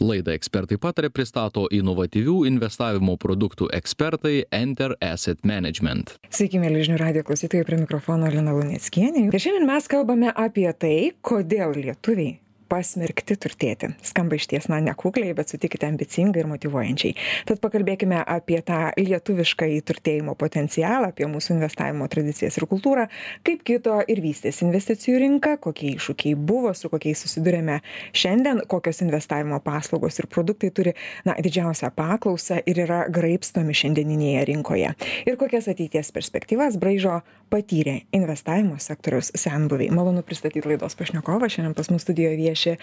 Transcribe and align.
Laidą 0.00 0.34
ekspertai 0.36 0.78
patarė 0.80 1.10
pristato 1.10 1.66
inovatyvių 1.74 2.40
investavimo 2.50 3.16
produktų 3.20 3.70
ekspertai 3.78 4.44
Enter 4.54 4.94
Asset 5.02 5.44
Management. 5.48 6.16
Sveiki, 6.30 6.60
mėly 6.62 6.84
žinių 6.86 6.98
radio 7.02 7.24
klausytojai, 7.26 7.66
prie 7.66 7.80
mikrofono 7.82 8.30
Lina 8.32 8.54
Luneckienė. 8.56 9.28
Ir 9.28 9.38
šiandien 9.38 9.66
mes 9.68 9.90
kalbame 9.90 10.34
apie 10.34 10.68
tai, 10.78 10.96
kodėl 11.22 11.74
lietuviai 11.78 12.38
pasmerkti 12.68 13.36
turtėti. 13.40 13.90
Skamba 14.04 14.38
iš 14.38 14.48
ties, 14.50 14.68
na, 14.70 14.80
nekukliai, 14.84 15.34
bet 15.36 15.52
sutikite 15.52 15.88
ambicingai 15.88 16.42
ir 16.42 16.50
motivuojančiai. 16.50 17.14
Tad 17.48 17.62
pakalbėkime 17.64 18.20
apie 18.22 18.60
tą 18.66 18.90
lietuvišką 18.98 19.68
įturtėjimo 19.78 20.34
potencialą, 20.38 21.10
apie 21.12 21.28
mūsų 21.30 21.56
investavimo 21.56 22.08
tradicijas 22.12 22.58
ir 22.60 22.68
kultūrą, 22.70 23.08
kaip 23.46 23.64
kito 23.66 23.96
ir 24.04 24.22
vystėsi 24.24 24.66
investicijų 24.66 25.22
rinka, 25.24 25.56
kokie 25.64 25.94
iššūkiai 25.96 26.36
buvo, 26.36 26.74
su 26.76 26.90
kokiais 26.92 27.24
susidurėme 27.24 27.80
šiandien, 28.16 28.62
kokios 28.70 29.02
investavimo 29.04 29.60
paslaugos 29.64 30.20
ir 30.20 30.28
produktai 30.30 30.70
turi, 30.74 30.94
na, 31.28 31.36
didžiausią 31.40 31.90
paklausą 31.96 32.60
ir 32.68 32.84
yra 32.84 33.04
graipstomi 33.12 33.76
šiandieninėje 33.76 34.44
rinkoje. 34.52 34.94
Ir 35.26 35.40
kokias 35.40 35.70
ateities 35.72 36.12
perspektyvas 36.14 36.78
braižo 36.80 37.22
patyrę 37.48 38.02
investavimo 38.12 38.76
sektoriaus 38.82 39.32
senbuviai. 39.38 39.88
Malonu 39.94 40.22
pristatyti 40.22 40.68
laidos 40.68 40.96
pašnekovą. 40.98 41.48
Šiandien 41.48 41.74
pas 41.76 41.88
mus 41.88 42.04
studijoje 42.04 42.36
vieši 42.36 42.57
vieši 42.58 42.78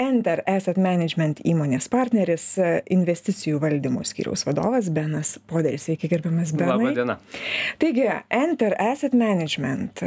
enter 0.00 0.42
asset 0.50 0.78
management 0.80 1.38
įmonės 1.46 1.86
partneris 1.92 2.44
investicijų 2.90 3.60
valdymo 3.62 4.02
skyriaus 4.06 4.42
vadovas 4.46 4.88
benas 4.94 5.36
poderis 5.50 5.86
sveiki 5.86 6.08
gerbiamas 6.10 6.50
benai. 6.56 6.78
Labą 6.80 6.94
dieną. 6.96 7.16
taigi 7.78 8.08
enter 8.34 8.74
asset 8.82 9.14
management 9.14 10.02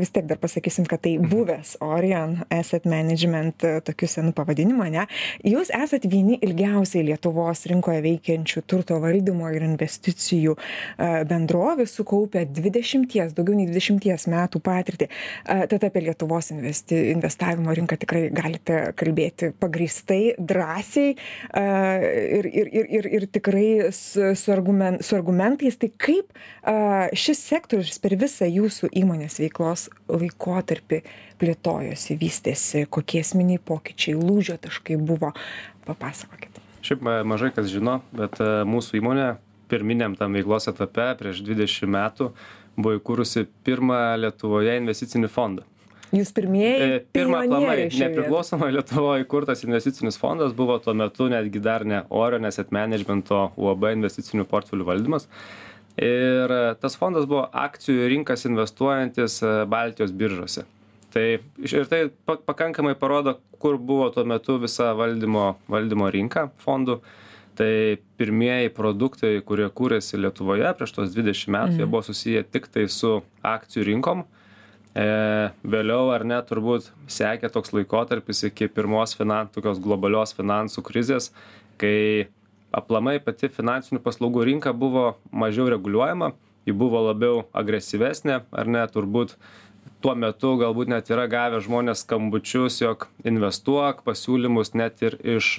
vis 0.00 0.10
tiek 0.14 0.26
dar 0.26 0.40
pasakysim 0.42 0.88
kad 0.90 1.02
tai 1.04 1.16
buvęs 1.22 1.76
orion 1.84 2.38
asset 2.50 2.88
management 2.88 3.62
tokiu 3.86 4.08
senu 4.10 4.34
pavadinimu 4.34 4.82
ane? 4.88 5.06
Jūs 5.46 5.70
esat 5.76 6.08
vieni 6.10 6.40
ilgiausiai 6.42 7.06
lietuvos 7.12 7.66
rinkoje 7.70 8.02
veikiančių 8.08 8.64
turto 8.66 8.98
valdymo 9.02 9.52
ir 9.54 9.68
investicijų 9.68 10.56
bendrovių 11.30 11.86
sukaupę 11.86 12.42
dvidešimties 12.58 13.36
daugiau 13.38 13.58
nei 13.58 13.68
dvidešimties 13.70 14.26
metų 14.32 14.62
patirtį. 14.66 15.10
Tad 15.46 15.86
apie 15.86 16.04
lietuvos 16.08 16.50
investi 16.54 17.04
investavimo 17.14 17.74
rinką 17.76 17.98
tikrai 18.02 18.26
galite 18.34 18.82
kalbėti 18.98 19.27
pagrįstai 19.60 20.34
drąsiai 20.38 21.14
ir 22.38 22.48
ir 22.48 22.70
ir 22.80 22.90
ir 22.98 23.08
ir 23.18 23.26
tikrai 23.32 23.92
su 23.92 24.34
su 24.34 24.52
argumen 24.52 25.00
su 25.02 25.16
argumentais. 25.16 25.78
Tai 25.78 25.90
kaip 25.96 26.32
šis 27.14 27.42
sektorius 27.50 27.98
per 28.02 28.16
visą 28.20 28.48
jūsų 28.48 28.92
įmonės 29.02 29.40
veiklos 29.42 29.88
laikotarpį 30.08 31.02
plėtojosi 31.38 32.18
vystėsi 32.20 32.86
kokie 32.90 33.22
esminiai 33.22 33.58
pokyčiai 33.58 34.16
lūžio 34.18 34.58
taškai 34.60 34.96
buvo? 34.96 35.32
Papasakokit. 35.88 36.58
Šiaip 36.84 37.02
mažai 37.26 37.50
kas 37.54 37.70
žino, 37.72 38.00
bet 38.12 38.36
mūsų 38.40 39.00
įmonė 39.00 39.28
pirminiam 39.68 40.14
tam 40.16 40.36
veiklos 40.36 40.68
etape 40.70 41.10
prieš 41.20 41.42
20 41.46 41.90
metų 41.92 42.30
buvo 42.78 42.98
įkūrusi 42.98 43.46
pirmą 43.66 44.16
Lietuvoje 44.22 44.76
investicinį 44.80 45.30
fondą. 45.32 45.66
Jūs 46.14 46.30
pirmieji. 46.32 47.02
Pirmą 47.12 47.42
aplamai 47.44 47.88
nepriklausomai 47.92 48.70
Lietuvoje 48.72 49.26
įkurtas 49.26 49.60
investicinis 49.66 50.16
fondas 50.20 50.54
buvo 50.56 50.78
tuo 50.80 50.94
metu 50.96 51.28
netgi 51.28 51.60
dar 51.60 51.84
ne 51.84 52.02
Orion 52.08 52.48
Asset 52.48 52.72
Managemento 52.72 53.50
UAB 53.60 53.90
investicinių 53.92 54.46
portfelių 54.48 54.86
valdymas. 54.88 55.28
Ir 56.00 56.54
tas 56.80 56.96
fondas 56.96 57.26
buvo 57.28 57.44
akcijų 57.52 58.08
rinkas 58.14 58.46
investuojantis 58.48 59.40
Baltijos 59.68 60.14
biržose. 60.16 60.64
Tai 61.12 61.26
ir 61.64 61.88
tai 61.90 62.02
pakankamai 62.24 62.94
parodo, 63.00 63.38
kur 63.60 63.76
buvo 63.76 64.08
tuo 64.14 64.24
metu 64.28 64.58
visa 64.62 64.92
valdymo, 64.96 65.58
valdymo 65.68 66.08
rinka 66.14 66.48
fondų. 66.64 67.00
Tai 67.58 67.72
pirmieji 68.20 68.70
produktai, 68.70 69.32
kurie 69.44 69.66
kūrėsi 69.66 70.20
Lietuvoje 70.22 70.68
prieš 70.78 70.92
tos 70.94 71.10
20 71.10 71.50
metų, 71.50 71.72
mm. 71.74 71.80
jie 71.82 71.88
buvo 71.90 72.04
susiję 72.06 72.44
tik 72.46 72.68
tai 72.70 72.84
su 72.92 73.16
akcijų 73.42 73.88
rinkom. 73.88 74.22
E, 74.22 74.47
vėliau 74.98 76.08
ar 76.10 76.24
ne, 76.26 76.38
turbūt 76.42 76.90
sekė 77.10 77.50
toks 77.54 77.70
laikotarpis 77.76 78.44
iki 78.48 78.68
pirmos 78.72 79.14
finan, 79.18 79.50
tokios 79.54 79.78
globalios 79.82 80.34
finansų 80.34 80.82
krizės, 80.86 81.30
kai 81.78 82.28
aplamai 82.74 83.18
pati 83.22 83.50
finansinių 83.52 84.02
paslaugų 84.04 84.48
rinka 84.48 84.74
buvo 84.74 85.12
mažiau 85.30 85.68
reguliuojama, 85.70 86.32
ji 86.66 86.74
buvo 86.76 87.00
labiau 87.06 87.46
agresyvesnė, 87.56 88.42
ar 88.50 88.68
ne, 88.68 88.82
turbūt 88.92 89.36
tuo 90.02 90.14
metu 90.18 90.56
galbūt 90.60 90.90
net 90.92 91.08
yra 91.10 91.26
gavę 91.30 91.62
žmonės 91.64 92.04
skambučius, 92.04 92.80
jog 92.82 93.08
investuok, 93.26 94.02
pasiūlymus 94.06 94.74
net 94.78 95.02
ir 95.02 95.18
iš 95.38 95.54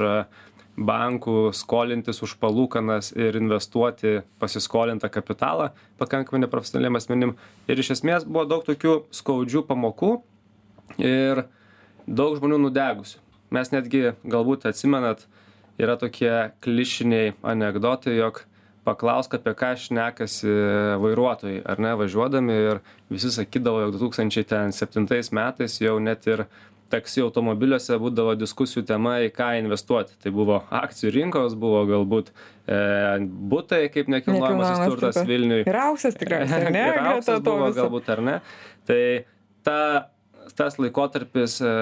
bankų 0.80 1.52
skolintis 1.56 2.22
už 2.24 2.38
palūkanas 2.40 3.12
ir 3.18 3.38
investuoti 3.40 4.20
pasiskolintą 4.40 5.10
kapitalą 5.12 5.70
pakankamai 6.00 6.44
neprofesionaliem 6.46 7.00
asmenim. 7.00 7.36
Ir 7.68 7.82
iš 7.82 7.94
esmės 7.98 8.28
buvo 8.28 8.46
daug 8.48 8.64
tokių 8.68 8.96
skaudžių 9.16 9.66
pamokų 9.68 10.14
ir 11.04 11.44
daug 12.08 12.38
žmonių 12.40 12.62
nudegusių. 12.66 13.20
Mes 13.54 13.72
netgi 13.74 14.14
galbūt 14.30 14.68
atsimenat, 14.70 15.26
yra 15.82 15.98
tokie 15.98 16.52
klišiniai 16.62 17.34
anegdotai, 17.42 18.14
jog 18.20 18.44
paklausk 18.88 19.34
apie 19.38 19.54
ką 19.58 19.74
šnekasi 19.78 20.54
vairuotojai, 21.02 21.62
ar 21.68 21.82
ne, 21.82 21.94
važiuodami 22.00 22.56
ir 22.72 22.82
visi 23.12 23.32
sakydavo, 23.34 23.84
jog 23.88 23.98
2007 24.00 25.34
metais 25.36 25.80
jau 25.82 25.98
net 26.04 26.28
ir 26.30 26.46
taksi 26.92 27.24
automobiliuose 27.24 27.98
būdavo 28.02 28.36
diskusijų 28.40 28.86
tema 28.90 29.18
į 29.26 29.32
ką 29.36 29.50
investuoti. 29.62 30.16
Tai 30.22 30.34
buvo 30.36 30.62
akcijų 30.82 31.14
rinkos 31.16 31.56
buvo 31.60 31.84
galbūt 31.90 32.32
e, 32.32 32.80
butai 33.52 33.84
kaip 33.94 34.12
nekilnojamasis 34.12 34.86
turtas 34.86 35.20
vilniuj 35.30 35.66
geriausias 35.68 36.18
tikriausiai 36.20 36.62
ar 36.70 36.72
ne? 36.76 36.86
Geriausias 36.94 37.44
buvo 37.46 37.72
galbūt 37.78 38.14
ar 38.16 38.24
ne? 38.26 38.38
Tai 38.90 39.04
ta 39.68 39.82
tas 40.60 40.80
laikotarpis 40.82 41.60
e, 41.62 41.74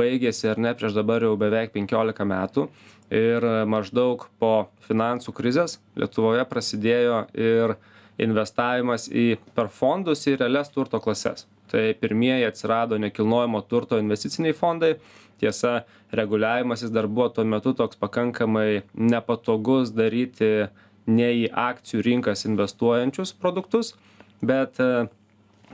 baigėsi 0.00 0.50
ar 0.52 0.60
ne 0.60 0.74
prieš 0.78 0.96
dabar 0.98 1.24
jau 1.24 1.36
beveik 1.40 1.72
penkiolika 1.76 2.26
metų. 2.28 2.68
Ir 3.12 3.44
maždaug 3.68 4.22
po 4.40 4.52
finansų 4.86 5.34
krizės 5.36 5.76
lietuvoje 6.00 6.46
prasidėjo 6.48 7.26
ir 7.36 7.74
investavimas 8.22 9.10
į 9.12 9.34
per 9.56 9.68
fondus 9.72 10.24
į 10.30 10.38
realias 10.40 10.72
turto 10.72 11.00
klases 11.02 11.44
tai 11.70 11.92
pirmieji 11.94 12.46
atsirado 12.48 12.98
nekilnojamo 12.98 13.60
turto 13.68 13.98
investiciniai 13.98 14.56
fondai. 14.56 14.94
Tiesa 15.42 15.82
reguliavimas 16.12 16.82
jis 16.84 16.92
dar 16.94 17.06
buvo 17.06 17.28
tuo 17.28 17.44
metu 17.44 17.72
toks 17.74 17.98
pakankamai 17.98 18.82
nepatogus 18.94 19.90
daryti 19.94 20.68
ne 21.06 21.28
į 21.42 21.46
akcijų 21.50 22.02
rinkas 22.06 22.44
investuojančius 22.46 23.32
produktus 23.34 23.94
bet 24.42 24.80
e, 24.80 25.06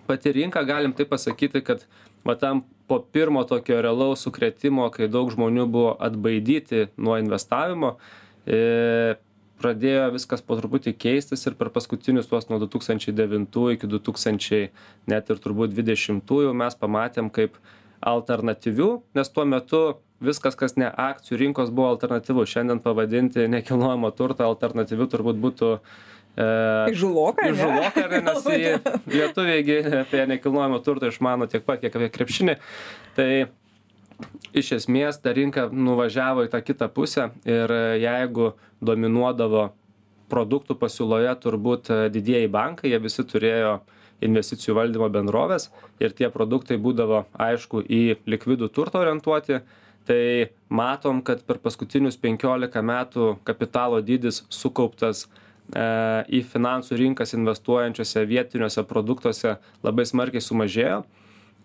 pati 0.07 0.33
rinka 0.33 0.63
galim 0.65 0.93
taip 0.93 1.11
pasakyti 1.13 1.65
kad 1.65 1.85
va 2.25 2.35
tam 2.35 2.63
po 2.89 3.01
pirmo 3.13 3.45
tokio 3.49 3.81
realaus 3.85 4.25
sukrėtimo 4.25 4.89
kai 4.93 5.09
daug 5.13 5.33
žmonių 5.33 5.67
buvo 5.73 5.95
atbaidyti 6.01 6.89
nuo 6.97 7.19
investavimo 7.21 7.97
e, 8.47 9.17
pradėjo 9.61 10.09
viskas 10.15 10.43
po 10.45 10.57
truputį 10.59 10.95
keistis 10.99 11.47
ir 11.47 11.57
per 11.59 11.71
paskutinius 11.75 12.29
tuos 12.31 12.49
nuo 12.51 12.61
du 12.63 12.69
tūkstančiai 12.71 13.15
devintų 13.17 13.65
iki 13.75 13.91
du 13.91 14.01
tūkstančiai 14.03 14.71
net 15.11 15.31
ir 15.31 15.41
turbūt 15.43 15.75
dvidešimtųjų 15.75 16.55
mes 16.57 16.79
pamatėm 16.79 17.31
kaip 17.35 17.59
alternatyvių 18.01 18.91
nes 19.19 19.33
tuo 19.35 19.47
metu 19.49 19.83
viskas 20.25 20.59
kas 20.59 20.77
ne 20.79 20.89
akcijų 20.91 21.39
rinkos 21.45 21.73
buvo 21.75 21.93
alternatyvu 21.95 22.47
šiandien 22.49 22.83
pavadinti 22.83 23.49
nekilnojamą 23.51 24.11
turtą 24.19 24.49
alternatyviu 24.49 25.07
turbūt 25.11 25.39
būtų 25.43 25.71
e, 25.77 26.49
Įžuloka. 26.95 27.47
Įžuloka, 27.53 28.07
nes 28.27 28.51
lietuviai 29.15 29.79
apie 30.03 30.27
nekilnojamą 30.35 30.83
turtą 30.87 31.13
išmano 31.13 31.47
tiek 31.51 31.67
pat, 31.67 31.83
kiek 31.83 31.95
apie 31.95 32.11
krepšinį. 32.15 32.59
Tai 33.19 33.31
iš 34.57 34.73
esmės 34.79 35.21
ta 35.23 35.33
rinka 35.37 35.69
nuvažiavo 35.73 36.47
į 36.47 36.53
tą 36.53 36.63
kitą 36.65 36.89
pusę 36.93 37.29
ir 37.49 37.73
jeigu 38.03 38.53
dominuodavo 38.81 39.69
produktų 40.29 40.77
pasiūloje 40.79 41.33
turbūt 41.43 41.91
didieji 42.13 42.51
bankai, 42.53 42.93
jie 42.93 43.01
visi 43.01 43.25
turėjo 43.25 43.79
investicijų 44.25 44.77
valdymo 44.79 45.09
bendrovės 45.15 45.69
ir 46.03 46.15
tie 46.17 46.31
produktai 46.35 46.79
būdavo 46.83 47.25
aišku 47.39 47.85
į 47.85 48.03
likvidų 48.27 48.69
turtą 48.75 49.03
orientuoti, 49.05 49.61
tai 50.09 50.23
matom, 50.69 51.23
kad 51.23 51.45
per 51.47 51.61
paskutinius 51.63 52.19
15 52.21 52.83
metų 52.83 53.29
kapitalo 53.47 54.01
dydis 54.03 54.43
sukauptas 54.49 55.27
e, 55.27 55.29
į 56.41 56.43
finansų 56.51 56.99
rinkas 56.99 57.37
investuojančiose 57.37 58.25
vietiniuose 58.27 58.85
produktuose 58.89 59.59
labai 59.85 60.09
smarkiai 60.09 60.43
sumažėjo 60.43 61.03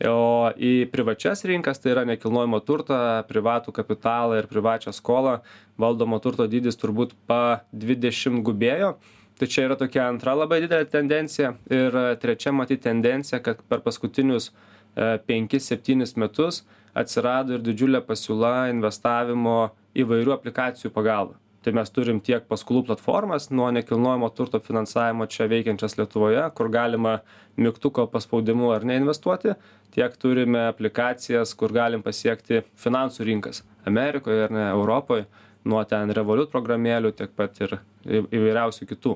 o 0.09 0.51
į 0.57 0.89
privačias 0.91 1.43
rinkas 1.47 1.79
tai 1.81 1.93
yra 1.93 2.03
nekilnojamą 2.07 2.59
turtą 2.65 2.99
privatų 3.29 3.73
kapitalą 3.75 4.39
ir 4.41 4.49
privačią 4.51 4.93
skolą 4.95 5.37
valdomo 5.79 6.19
turto 6.23 6.47
dydis 6.49 6.79
turbūt 6.81 7.15
padvidešimtgubėjo 7.29 8.93
tai 9.39 9.49
čia 9.49 9.67
yra 9.67 9.77
tokia 9.79 10.07
antra 10.09 10.35
labai 10.37 10.61
didelė 10.63 10.89
tendencija 10.91 11.53
ir 11.71 11.97
trečia 12.21 12.53
matyt 12.55 12.83
tendencija 12.85 13.41
kad 13.43 13.61
per 13.69 13.83
paskutinius 13.85 14.49
e, 14.49 15.17
penkis 15.27 15.69
septynis 15.71 16.17
metus 16.19 16.63
atsirado 16.93 17.57
ir 17.57 17.63
didžiulė 17.65 18.03
pasiūla 18.05 18.69
investavimo 18.73 19.71
įvairių 19.97 20.35
aplikacijų 20.35 20.93
pagalba 20.93 21.42
tai 21.63 21.73
mes 21.75 21.91
turim 21.95 22.19
tiek 22.23 22.45
paskolų 22.49 22.83
platformas 22.89 23.49
nuo 23.51 23.69
nekilnojamo 23.73 24.29
turto 24.35 24.59
finansavimo 24.63 25.27
čia 25.31 25.47
veikiančias 25.51 25.97
lietuvoje 25.99 26.43
kur 26.57 26.69
galima 26.73 27.19
mygtuko 27.57 28.07
paspaudimu 28.11 28.71
ar 28.75 28.85
ne 28.87 28.97
investuoti 29.01 29.55
tiek 29.95 30.17
turime 30.19 30.67
aplikacijas 30.71 31.53
kur 31.57 31.73
galim 31.75 32.03
pasiekti 32.05 32.63
finansų 32.85 33.29
rinkas 33.29 33.63
amerikoj 33.89 34.45
ar 34.47 34.55
ne 34.57 34.67
europoj 34.71 35.25
nuo 35.69 35.83
ten 35.87 36.11
revolut 36.15 36.51
programėlių 36.51 37.13
tiek 37.17 37.31
pat 37.35 37.61
ir 37.63 37.77
įvairiausių 38.09 38.87
kitų. 38.89 39.15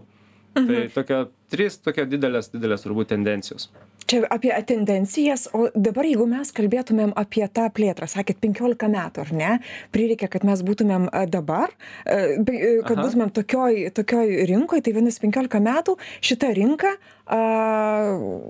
Tai 0.58 0.80
tokia 0.94 1.20
trys 1.52 1.78
tokia 1.84 2.08
didelės 2.10 2.50
didelės 2.54 2.86
turbūt 2.86 3.12
tendencijos 3.12 3.68
čia 4.08 4.22
apie 4.32 4.54
tendencijas 4.68 5.48
o 5.54 5.68
dabar 5.76 6.08
jeigu 6.08 6.28
mes 6.30 6.52
kalbėtumėm 6.56 7.14
apie 7.20 7.44
tą 7.54 7.68
plėtrą 7.76 8.08
sakėt 8.10 8.40
penkiolika 8.44 8.90
metų 8.92 9.26
ar 9.26 9.34
ne 9.42 9.52
prireikė 9.96 10.30
kad 10.32 10.48
mes 10.48 10.64
būtumėm 10.66 11.10
dabar 11.32 11.74
e, 12.06 12.40
kad 12.88 13.04
būtumėm 13.04 13.34
tokioj 13.36 13.92
tokioj 13.98 14.48
rinkoj 14.52 14.84
tai 14.84 14.96
vadinasi 14.96 15.24
penkiolika 15.26 15.62
metų 15.64 15.98
šita 16.22 16.54
rinka 16.58 16.96
a 17.28 17.42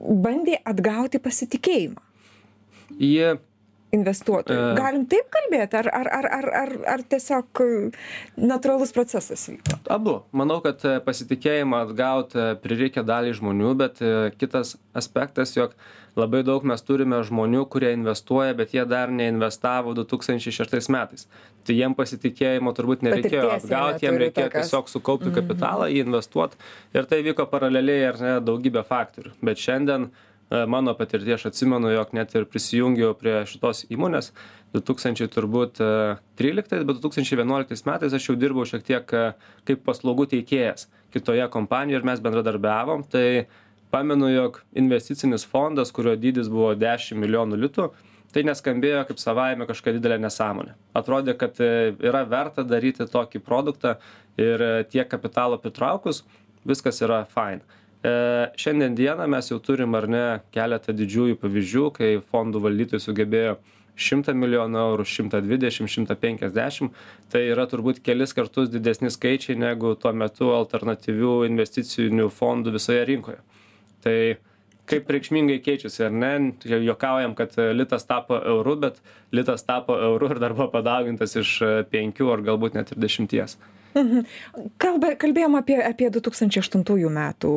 bandė 0.08 0.60
atgauti 0.70 1.22
pasitikėjimą. 1.22 2.04
Ji 3.02 3.34
investuotojų. 3.96 4.60
E. 4.60 4.74
galim 4.78 5.06
taip 5.10 5.30
kalbėt 5.34 5.76
ar 5.80 5.88
ar 5.96 6.10
ar 6.20 6.28
ar 6.38 6.48
ar 6.62 6.74
ar 6.96 7.04
tiesiog 7.14 7.62
e, 7.64 7.68
natūralus 8.40 8.92
procesas 8.96 9.48
vyko? 9.48 9.78
Abu. 9.94 10.18
Manau 10.36 10.60
kad 10.66 10.84
e, 10.88 10.98
pasitikėjimą 11.04 11.86
atgaut 11.88 12.36
e, 12.36 12.50
prireikia 12.64 13.06
daliai 13.08 13.38
žmonių 13.38 13.76
bet 13.80 14.04
kitas 14.42 14.76
aspektas 14.98 15.56
jog 15.56 15.76
labai 16.18 16.42
daug 16.44 16.66
mes 16.68 16.82
turime 16.84 17.20
žmonių 17.24 17.64
kurie 17.72 17.94
investuoja 17.96 18.56
bet 18.58 18.76
jie 18.76 18.84
dar 18.90 19.14
neinvestavo 19.14 19.96
du 19.98 20.04
tūkstančiai 20.08 20.60
šeštais 20.60 20.92
metais. 20.94 21.28
Tai 21.68 21.76
jiem 21.76 21.96
pasitikėjimo 21.96 22.72
turbūt 22.76 23.04
nereikėjo 23.08 23.44
Patirties 23.44 23.70
jie 23.70 23.76
atgaut 23.76 24.04
jiem 24.04 24.22
reikėjo 24.24 24.50
tokios. 24.50 24.72
tiesiog 24.72 24.92
sukaupti 24.92 25.34
kapitalą 25.36 25.90
jį 25.92 26.06
investuot. 26.08 26.56
Ir 26.96 27.08
tai 27.08 27.24
vyko 27.26 27.48
paraleliai 27.52 28.08
ar 28.12 28.24
ne 28.24 28.40
daugybė 28.44 28.84
faktorių. 28.88 29.36
Bet 29.44 29.62
šiandien 29.62 30.08
e, 30.08 30.28
mano 30.50 30.94
patirty 30.96 31.34
aš 31.36 31.50
atsimenu 31.50 31.90
jog 31.92 32.14
net 32.16 32.36
ir 32.36 32.46
prisijungiau 32.48 33.16
prie 33.20 33.42
šitos 33.50 33.84
įmonės 33.92 34.32
du 34.76 34.82
tūkstančiai 34.84 35.30
turbūt 35.32 35.80
e, 35.84 35.90
tryliktais 36.40 36.84
bet 36.88 36.98
du 36.98 37.04
tūkstančiai 37.06 37.40
vienuoliktais 37.42 37.86
metais 37.88 38.16
aš 38.16 38.30
jau 38.30 38.36
dirbau 38.40 38.66
šiek 38.68 38.84
tiek 38.88 39.14
e, 39.16 39.24
kaip 39.68 39.84
paslaugų 39.88 40.28
teikėjas 40.36 40.88
kitoje 41.16 41.48
kompanijoje 41.54 42.02
ir 42.02 42.08
mes 42.08 42.22
bendradarbiavom. 42.24 43.06
Tai 43.12 43.48
pamenu 43.94 44.30
jog 44.32 44.62
investicinis 44.78 45.48
fondas 45.48 45.94
kurio 45.96 46.18
dydis 46.20 46.52
buvo 46.52 46.74
dešim 46.76 47.22
milijonų 47.24 47.60
litų 47.64 47.90
tai 48.36 48.44
neskambėjo 48.48 49.06
kaip 49.08 49.22
savaime 49.22 49.66
kažkokia 49.70 49.96
didelė 49.98 50.20
nesąmonė. 50.26 50.76
Atrodė 51.00 51.38
kad 51.40 51.60
e, 51.64 51.96
yra 52.04 52.26
verta 52.28 52.66
daryti 52.68 53.08
tokį 53.08 53.42
produktą 53.46 53.96
ir 54.40 54.62
e, 54.62 54.72
tiek 54.92 55.08
kapitalo 55.10 55.60
pritraukus 55.64 56.26
viskas 56.68 57.00
yra 57.06 57.24
fain 57.32 57.64
e, 57.64 57.87
šiandien 58.06 58.96
dieną 58.96 59.26
mes 59.28 59.50
jau 59.50 59.58
turim 59.60 59.96
ar 59.98 60.06
ne 60.08 60.26
keletą 60.54 60.94
didžiųjų 60.94 61.40
pavyzdžių 61.42 61.88
kai 61.96 62.12
fondų 62.32 62.62
valdytojai 62.68 63.04
sugebėjo 63.04 63.58
šimtą 63.98 64.36
milijonų 64.38 64.82
eurų 64.84 65.06
šimtą 65.10 65.42
dvidešim 65.42 65.90
šimtą 65.90 66.18
penkiasdešim 66.22 66.92
tai 67.34 67.48
yra 67.52 67.66
turbūt 67.70 68.04
kelis 68.06 68.36
kartus 68.38 68.70
didesni 68.70 69.10
skaičiai 69.14 69.58
negu 69.58 69.96
tuo 69.98 70.14
metu 70.14 70.52
alternatyvių 70.54 71.40
investicinių 71.50 72.30
fondų 72.30 72.76
visoje 72.78 73.08
rinkoje. 73.10 73.40
Tai 74.06 74.18
kaip 74.88 75.10
reikšmingai 75.12 75.58
keičiasi 75.66 76.06
ar 76.08 76.14
ne? 76.14 76.34
Jau 76.70 76.80
juokaujam 76.84 77.34
kad 77.36 77.58
e, 77.60 77.72
litas 77.76 78.06
tapo 78.08 78.38
euru 78.38 78.78
bet 78.86 79.02
litas 79.36 79.66
tapo 79.68 79.98
euru 79.98 80.30
ir 80.32 80.40
dar 80.44 80.56
buvo 80.56 80.70
padaugintas 80.78 81.36
iš 81.42 81.58
e, 81.66 81.74
penkių 81.92 82.30
ar 82.36 82.46
galbūt 82.46 82.78
net 82.78 82.94
ir 82.94 83.02
dešimties 83.04 83.58
kalba 84.84 85.14
kalbėjom 85.20 85.58
apie 85.60 85.78
apie 85.84 86.10
du 86.14 86.22
tūkstančiai 86.24 86.64
aštuntųjų 86.64 87.12
metų 87.14 87.52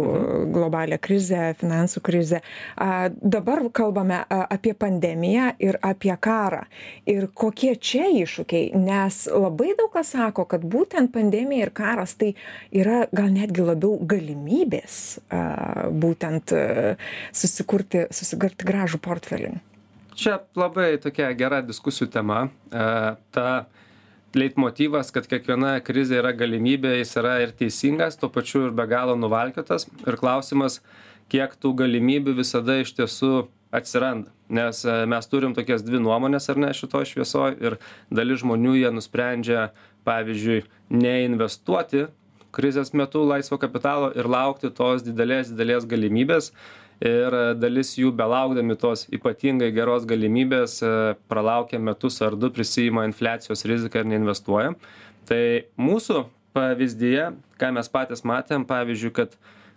globalią 0.55 0.99
krizę 1.03 1.43
finansų 1.61 2.03
krizę. 2.07 2.41
A 2.81 3.11
dabar 3.11 3.63
kalbame 3.75 4.23
a 4.23 4.41
apie 4.51 4.75
pandemiją 4.75 5.53
ir 5.63 5.79
apie 5.87 6.13
karą. 6.21 6.65
Ir 7.11 7.29
kokie 7.35 7.75
čia 7.77 8.09
iššūkiai? 8.21 8.73
Nes 8.81 9.23
labai 9.31 9.73
daug 9.79 9.93
kas 9.95 10.15
sako 10.17 10.47
kad 10.51 10.65
būtent 10.65 11.13
pandemija 11.15 11.69
ir 11.69 11.75
karas 11.75 12.17
tai 12.21 12.35
yra 12.71 13.05
gal 13.13 13.31
netgi 13.35 13.65
labiau 13.67 13.99
galimybės 14.11 15.21
a 15.31 15.89
būtent 15.91 16.55
a 16.57 16.95
susikurti 17.33 18.07
susikurti 18.15 18.67
gražų 18.69 19.01
portfelį. 19.03 19.59
Čia 20.21 20.41
labai 20.59 20.95
tokia 21.01 21.31
gera 21.39 21.61
diskusijų 21.65 22.11
tema. 22.13 22.43
E, 22.69 22.87
ta 23.33 23.47
leitmotyvas 24.37 25.11
kad 25.15 25.27
kiekviena 25.31 25.77
krizė 25.85 26.21
yra 26.21 26.33
galimybė 26.37 26.97
jis 27.01 27.17
yra 27.19 27.39
ir 27.45 27.55
teisingas 27.57 28.19
tuo 28.21 28.31
pačiu 28.33 28.69
ir 28.69 28.75
be 28.77 28.87
galo 28.91 29.17
nuvalkiotas. 29.19 29.89
Ir 30.07 30.19
klausimas 30.21 30.81
kiek 31.31 31.57
tų 31.59 31.75
galimybių 31.83 32.37
visada 32.39 32.79
iš 32.83 32.95
tiesų 32.99 33.49
atsiranda. 33.75 34.31
Nes 34.51 34.83
e, 34.85 34.95
mes 35.07 35.31
turim 35.31 35.55
tokias 35.55 35.85
dvi 35.87 36.01
nuomones 36.03 36.49
ar 36.51 36.59
ne 36.59 36.73
šitoj 36.75 37.07
šviesoj 37.13 37.59
ir 37.63 37.79
dalis 38.11 38.43
žmonių 38.43 38.77
jie 38.81 38.91
nusprendžia 38.95 39.69
pavyzdžiui 40.07 40.65
neinvestuoti 40.91 42.09
krizės 42.55 42.91
metu 42.97 43.23
laisvo 43.27 43.59
kapitalo 43.63 44.11
ir 44.19 44.27
laukti 44.31 44.73
tos 44.75 45.05
didelės 45.07 45.53
didelės 45.53 45.87
galimybės 45.91 46.51
ir 47.01 47.37
dalis 47.57 47.95
jų 47.99 48.13
belaukdami 48.17 48.77
tos 48.81 49.07
ypatingai 49.13 49.71
geros 49.73 50.05
galimybės 50.09 50.81
e, 50.85 50.91
pralaukia 51.33 51.81
metus 51.81 52.21
ar 52.25 52.37
du 52.37 52.51
prisiima 52.53 53.07
infliacijos 53.09 53.65
riziką 53.69 54.03
ir 54.03 54.11
neinvestuoja. 54.13 54.75
Tai 55.29 55.43
mūsų 55.81 56.27
pavyzdyje 56.57 57.31
ką 57.61 57.73
mes 57.77 57.91
patys 57.93 58.25
matėm 58.27 58.67
pavyzdžiui 58.69 59.13
kad 59.17 59.37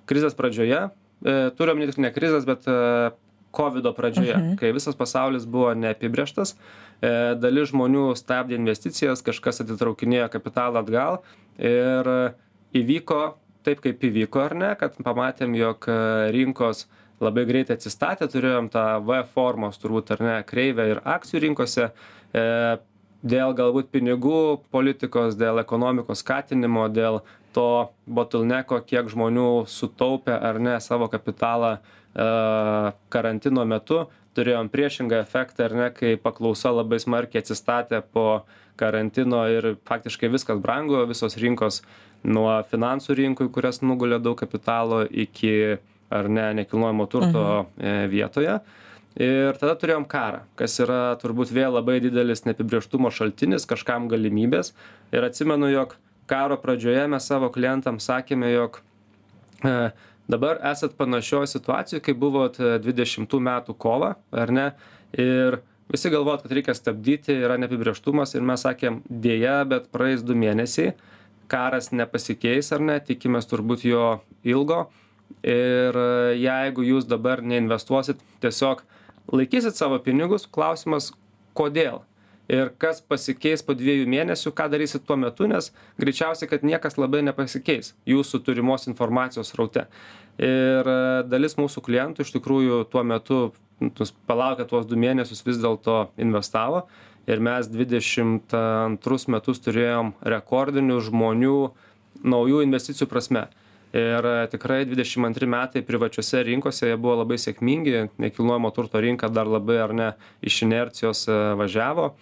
krizės 0.10 0.36
pradžioje 0.38 0.80
e, 0.88 1.36
turiu 1.58 1.76
omeny 1.76 1.96
ne 2.04 2.12
krizės 2.16 2.48
bet 2.50 2.68
e, 2.68 3.12
kovido 3.54 3.94
pradžioje 3.96 4.58
kai 4.60 4.74
visas 4.76 4.98
pasaulis 4.98 5.46
buvo 5.46 5.72
neapibrėžtas 5.78 6.56
e, 6.56 7.36
dalis 7.40 7.72
žmonių 7.72 8.10
stabdė 8.20 8.58
investicijas 8.58 9.24
kažkas 9.26 9.64
atitraukinėjo 9.64 10.32
kapitalą 10.34 10.82
atgal 10.84 11.22
ir 11.62 12.10
įvyko 12.74 13.22
taip 13.64 13.84
kaip 13.84 14.04
įvyko 14.10 14.44
ar 14.44 14.58
ne 14.58 14.74
kad 14.80 14.98
pamatėm 15.06 15.56
jog 15.58 15.88
e, 15.88 15.98
rinkos 16.36 16.88
labai 17.24 17.46
greitai 17.50 17.78
atsistatė 17.78 18.28
turėjom 18.32 18.70
tą 18.74 18.86
v 19.06 19.22
formos 19.34 19.80
turbūt 19.82 20.14
ar 20.16 20.24
ne 20.24 20.36
kreivę 20.48 20.90
ir 20.92 21.02
akcijų 21.04 21.44
rinkose. 21.48 21.90
E, 22.34 22.44
dėl 23.24 23.56
galbūt 23.56 23.92
pinigų 23.94 24.64
politikos 24.74 25.38
dėl 25.40 25.62
ekonomikos 25.64 26.24
skatinimo 26.24 26.90
dėl 26.92 27.22
to 27.56 27.94
botilneko 28.10 28.82
kiek 28.84 29.08
žmonių 29.12 29.66
sutaupė 29.70 30.36
ar 30.36 30.60
ne 30.60 30.76
savo 30.84 31.08
kapitalą 31.12 31.78
e, 31.78 31.80
karantino 33.14 33.66
metu. 33.70 34.06
Turėjom 34.34 34.72
priešingą 34.74 35.20
efektą 35.22 35.68
ar 35.68 35.78
ne 35.78 35.88
kai 35.94 36.16
paklausa 36.18 36.74
labai 36.74 36.98
smarkiai 37.00 37.44
atsistatė 37.44 38.02
po 38.02 38.44
karantino 38.82 39.44
ir 39.54 39.76
faktiškai 39.86 40.32
viskas 40.34 40.62
brango 40.62 41.04
visos 41.06 41.38
rinkos 41.38 41.84
nuo 42.24 42.56
finansų 42.72 43.18
rinkų 43.20 43.50
kurias 43.54 43.84
nugulė 43.84 44.18
daug 44.24 44.40
kapitalo 44.40 45.04
iki 45.06 45.78
ar 46.14 46.30
ne 46.30 46.48
nekilnojamo 46.62 47.06
turto 47.10 47.44
e, 47.78 47.94
vietoje. 48.12 48.60
Ir 49.14 49.58
tada 49.62 49.76
turėjom 49.78 50.08
karą 50.10 50.42
kas 50.58 50.80
yra 50.82 51.14
turbūt 51.22 51.52
vėl 51.54 51.76
labai 51.76 52.00
didelis 52.02 52.48
neapibrėžtumo 52.48 53.12
šaltinis 53.14 53.68
kažkam 53.70 54.08
galimybės. 54.10 54.74
Ir 55.14 55.26
atsimenu 55.28 55.70
jog 55.70 55.94
karo 56.30 56.58
pradžioje 56.58 57.06
mes 57.12 57.28
savo 57.30 57.52
klientam 57.54 58.00
sakėme 58.02 58.50
jog 58.54 58.80
e, 59.62 59.92
dabar 60.32 60.62
esat 60.72 60.98
panašioj 60.98 61.52
situacijoj 61.52 62.02
kaip 62.06 62.18
buvot 62.18 62.58
dvidešimtų 62.58 63.42
metų 63.50 63.78
kovą 63.78 64.16
ar 64.32 64.54
ne? 64.56 64.72
Ir 65.14 65.60
visi 65.94 66.10
galvojat 66.10 66.48
kad 66.48 66.58
reikia 66.58 66.74
stabdyti 66.78 67.38
yra 67.38 67.60
neapibrėžtumas. 67.62 68.34
Ir 68.34 68.42
mes 68.42 68.66
sakėm 68.66 69.04
deja 69.10 69.62
bet 69.70 69.92
praeis 69.94 70.26
du 70.26 70.34
mėnesiai 70.34 70.96
karas 71.54 71.92
nepasikeis 71.94 72.72
ar 72.74 72.82
ne? 72.82 72.98
Tikimės 72.98 73.46
turbūt 73.52 73.86
jo 73.86 74.08
ilgo 74.42 74.88
ir 75.44 76.00
jeigu 76.40 76.86
jūs 76.88 77.08
dabar 77.10 77.44
neinvestuosit 77.44 78.22
tiesiog 78.44 78.84
laikysit 79.34 79.78
savo 79.78 80.00
pinigus 80.04 80.48
klausimas 80.48 81.12
kodėl? 81.58 82.04
Ir 82.52 82.74
kas 82.76 83.00
pasikeis 83.00 83.64
po 83.64 83.72
dviejų 83.78 84.04
mėnesių 84.12 84.52
ką 84.56 84.68
darysit 84.74 85.06
tuo 85.08 85.16
metu 85.16 85.48
nes 85.48 85.72
greičiausiai 86.02 86.50
kad 86.52 86.66
niekas 86.68 86.98
labai 87.00 87.22
nepasikeis 87.24 87.94
jūsų 88.10 88.42
turimos 88.44 88.90
informacijos 88.92 89.54
sraute. 89.54 89.86
Ir 90.44 90.90
dalis 91.30 91.56
mūsų 91.56 91.84
klientų 91.86 92.26
iš 92.26 92.34
tikrųjų 92.36 92.84
tuo 92.92 93.04
metu 93.08 93.40
palaukę 94.28 94.68
tuos 94.68 94.86
du 94.90 95.00
mėnesius 95.00 95.44
vis 95.46 95.60
dėlto 95.64 96.10
investavo. 96.20 96.88
Ir 97.32 97.40
mes 97.40 97.70
dvidešimt 97.72 98.52
antrus 98.60 99.30
metus 99.32 99.62
turėjom 99.64 100.12
rekordinių 100.28 101.00
žmonių 101.06 101.58
naujų 102.28 102.64
investicijų 102.66 103.08
prasme 103.08 103.48
ir 103.94 104.28
tikrai 104.50 104.84
dvidešim 104.90 105.26
antri 105.28 105.48
metai 105.50 105.84
privačiose 105.86 106.42
rinkose 106.44 106.90
jie 106.90 106.98
buvo 106.98 107.20
labai 107.22 107.38
sėkmingi. 107.38 108.08
Nekilnojamo 108.22 108.72
turto 108.74 109.02
rinka 109.02 109.30
dar 109.30 109.50
labai 109.50 109.78
ar 109.84 109.94
ne 109.94 110.12
iš 110.42 110.64
inercijos 110.66 111.28
važiavo. 111.60 112.14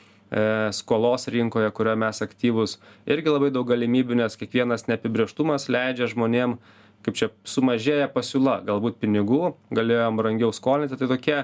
Skolos 0.71 1.27
rinkoje, 1.27 1.71
kurioje 1.75 1.99
mes 1.99 2.21
aktyvus, 2.23 2.77
irgi 3.03 3.31
labai 3.31 3.49
daug 3.51 3.67
galimybių, 3.67 4.15
nes 4.21 4.37
kiekvienas 4.39 4.85
neapibrieštumas 4.87 5.67
leidžia 5.67 6.07
žmonėm, 6.07 6.55
kaip 7.03 7.17
čia 7.19 7.27
sumažėja 7.43 8.07
pasiūla, 8.13 8.61
galbūt 8.67 9.01
pinigų, 9.01 9.57
galėjom 9.75 10.19
brangiau 10.21 10.53
skolinti, 10.55 10.95
tai 10.95 11.09
tokia 11.11 11.41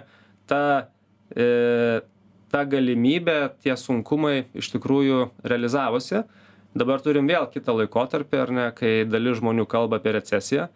ta, 0.48 0.88
e, 1.36 2.00
ta 2.48 2.64
galimybė, 2.64 3.38
tie 3.64 3.76
sunkumai 3.76 4.46
iš 4.56 4.72
tikrųjų 4.78 5.26
realizavosi. 5.44 6.24
Dabar 6.78 7.02
turim 7.02 7.30
vėl 7.30 7.48
kitą 7.50 7.74
laikotarpį, 7.80 8.38
ar 8.44 8.52
ne, 8.54 8.68
kai 8.76 8.92
dalis 9.10 9.40
žmonių 9.40 9.66
kalba 9.70 9.98
apie 10.02 10.14
recesiją, 10.18 10.68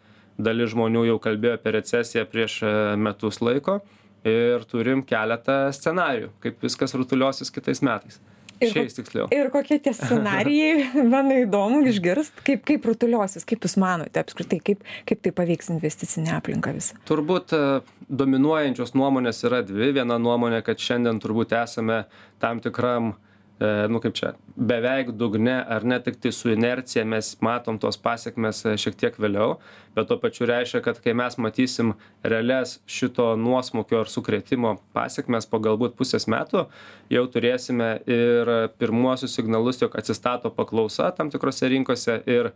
dalis 0.42 0.72
žmonių 0.74 1.06
jau 1.12 1.18
kalbėjo 1.22 1.60
apie 1.60 1.76
recesiją 1.76 2.24
prieš 2.32 2.62
e, 2.66 2.72
metus 2.98 3.42
laiko 3.44 3.82
ir 4.26 4.66
turim 4.72 5.04
keletą 5.06 5.68
scenarijų, 5.76 6.32
kaip 6.42 6.66
viskas 6.66 6.96
rutuliosis 6.98 7.54
kitais 7.54 7.84
metais. 7.86 8.22
Ir, 8.62 8.70
Šiais 8.70 8.94
tiksliau. 8.94 9.26
ir 9.34 9.50
kokie 9.54 9.80
tie 9.82 9.94
scenarijai, 9.98 10.92
man 11.14 11.32
įdomu 11.34 11.82
išgirst, 11.90 12.44
kaip, 12.46 12.62
kaip 12.66 12.86
rutuliosis, 12.86 13.46
kaip 13.50 13.66
Jūs 13.66 13.78
manote 13.82 14.22
apskritai, 14.22 14.62
kaip, 14.62 14.86
kaip 15.10 15.22
tai 15.26 15.34
paveiks 15.38 15.74
investicinę 15.74 16.38
aplinką 16.38 16.74
visą. 16.78 17.02
Turbūt 17.10 17.58
e, 17.58 17.66
dominuojančios 18.10 18.96
nuomonės 18.98 19.42
yra 19.50 19.62
dvi. 19.66 19.92
Viena 19.98 20.18
nuomonė, 20.22 20.62
kad 20.66 20.82
šiandien 20.82 21.22
turbūt 21.22 21.58
esame 21.58 22.06
tam 22.42 22.62
tikram 22.62 23.14
uh, 23.16 23.20
nu 23.62 24.00
kaip 24.02 24.16
čia, 24.18 24.32
beveik 24.56 25.12
dugne, 25.14 25.54
ar 25.70 25.84
ne 25.86 26.00
tik 26.02 26.16
tai 26.22 26.32
su 26.34 26.50
inercija 26.50 27.04
mes 27.06 27.36
matom 27.46 27.78
tos 27.82 28.00
pasiekmes 28.02 28.64
e, 28.66 28.74
šiek 28.82 28.98
tiek 28.98 29.20
vėliau, 29.22 29.60
bet 29.94 30.10
tuo 30.10 30.18
pačiu 30.22 30.48
reiškia, 30.50 30.82
kad 30.86 30.98
kai 31.04 31.14
mes 31.18 31.38
matysim 31.38 31.94
realias 32.24 32.80
šito 32.90 33.36
nuosmukio 33.38 34.02
ar 34.02 34.10
sukretimo 34.10 34.76
pasiekmes 34.98 35.46
po 35.52 35.62
galbūt 35.62 35.94
pusės 36.00 36.26
metų, 36.32 36.66
jau 37.14 37.26
turėsime 37.30 37.94
ir 38.10 38.52
pirmuosius 38.82 39.38
signalus, 39.38 39.82
jog 39.84 39.98
atsistato 40.00 40.50
paklausa 40.50 41.12
tam 41.14 41.30
tikrose 41.30 41.70
rinkose 41.70 42.22
ir 42.26 42.54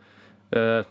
e, 0.49 0.83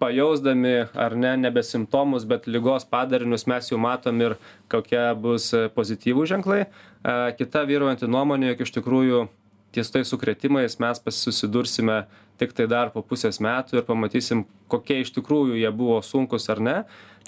pajausdami 0.00 0.76
ar 0.96 1.14
ne 1.14 1.36
nebe 1.36 1.62
simptomus, 1.62 2.24
bet 2.24 2.46
lygos 2.48 2.86
padarinius 2.88 3.46
mes 3.46 3.68
jau 3.70 3.78
matom 3.78 4.22
ir 4.24 4.38
kokie 4.72 5.02
bus 5.14 5.52
pozityvų 5.76 6.24
ženklai. 6.34 6.64
E, 6.64 7.18
kita 7.38 7.66
vyruojanti 7.68 8.08
nuomonė, 8.08 8.54
jog 8.54 8.64
iš 8.64 8.80
tikrųjų 8.80 9.28
ties 9.74 9.92
tais 9.92 10.08
sukrėtimais 10.10 10.78
mes 10.82 11.02
susidursime 11.16 12.02
tiktai 12.40 12.66
dar 12.70 12.90
po 12.94 13.02
pusės 13.04 13.40
metų 13.42 13.80
ir 13.80 13.86
pamatysim, 13.86 14.44
kokie 14.72 15.00
iš 15.04 15.12
tikrųjų 15.16 15.58
jie 15.60 15.70
buvo 15.76 16.00
sunkus 16.04 16.48
ar 16.52 16.60
ne. 16.64 16.76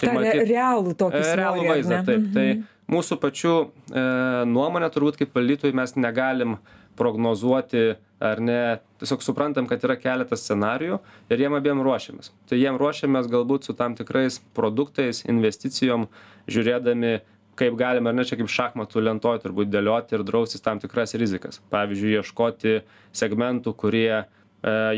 Tai 0.01 0.09
Ta 0.09 0.13
matyt, 0.17 0.45
realų 0.49 0.95
tokį 0.97 1.19
svorį, 1.21 1.41
realų 1.41 1.67
vaizdą. 1.69 1.99
Taip, 2.07 2.29
tai 2.33 2.47
mhm. 2.47 2.63
mūsų 2.95 3.19
pačių 3.21 3.57
e, 3.61 4.05
nuomonė 4.49 4.89
turbūt 4.93 5.19
kaip 5.21 5.37
valdytojai 5.37 5.77
mes 5.77 5.93
negalim 5.99 6.57
prognozuoti 6.97 7.93
ar 8.23 8.39
ne, 8.39 8.59
tiesiog 9.01 9.23
suprantam, 9.25 9.67
kad 9.67 9.83
yra 9.83 9.97
keletas 9.99 10.45
scenarijų 10.45 10.99
ir 11.33 11.41
jiem 11.43 11.57
abiem 11.57 11.81
ruošiamės. 11.83 12.31
Tai 12.47 12.59
jiem 12.59 12.77
ruošiamės 12.79 13.27
galbūt 13.31 13.67
su 13.67 13.75
tam 13.77 13.97
tikrais 13.99 14.39
produktais, 14.55 15.23
investicijom, 15.27 16.07
žiūrėdami 16.47 17.17
kaip 17.59 17.75
galima 17.77 18.09
ar 18.11 18.17
ne 18.17 18.25
čia 18.27 18.37
kaip 18.39 18.49
šachmatų 18.51 19.03
lentoj 19.07 19.41
turbūt 19.43 19.71
dėlioti 19.73 20.17
ir 20.17 20.25
draustis 20.25 20.63
tam 20.63 20.81
tikras 20.81 21.15
rizikas. 21.19 21.61
Pavyzdžiui 21.73 22.17
ieškoti 22.19 22.79
segmentų 23.15 23.75
kurie 23.77 24.09
e, 24.17 24.25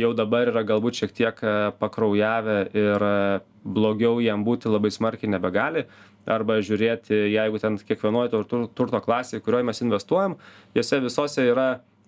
jau 0.02 0.14
dabar 0.18 0.52
yra 0.52 0.64
galbūt 0.68 1.02
šiek 1.02 1.16
tiek 1.16 1.42
e, 1.44 1.56
pakraujavę 1.82 2.60
ir 2.76 3.08
e, 3.10 3.16
blogiau 3.66 4.22
jiem 4.24 4.46
būti 4.48 4.72
labai 4.72 4.94
smarkiai 4.94 5.34
nebegali. 5.36 5.86
Arba 6.26 6.58
žiūrėti 6.66 7.28
jeigu 7.36 7.60
ten 7.62 7.78
kiekvienoj 7.78 8.32
tur 8.34 8.48
turto 8.74 9.02
klasėj 9.04 9.44
kurioj 9.46 9.68
mes 9.68 9.82
investuojam 9.86 10.40
jose 10.74 10.98
visose 11.04 11.44
yra 11.46 11.68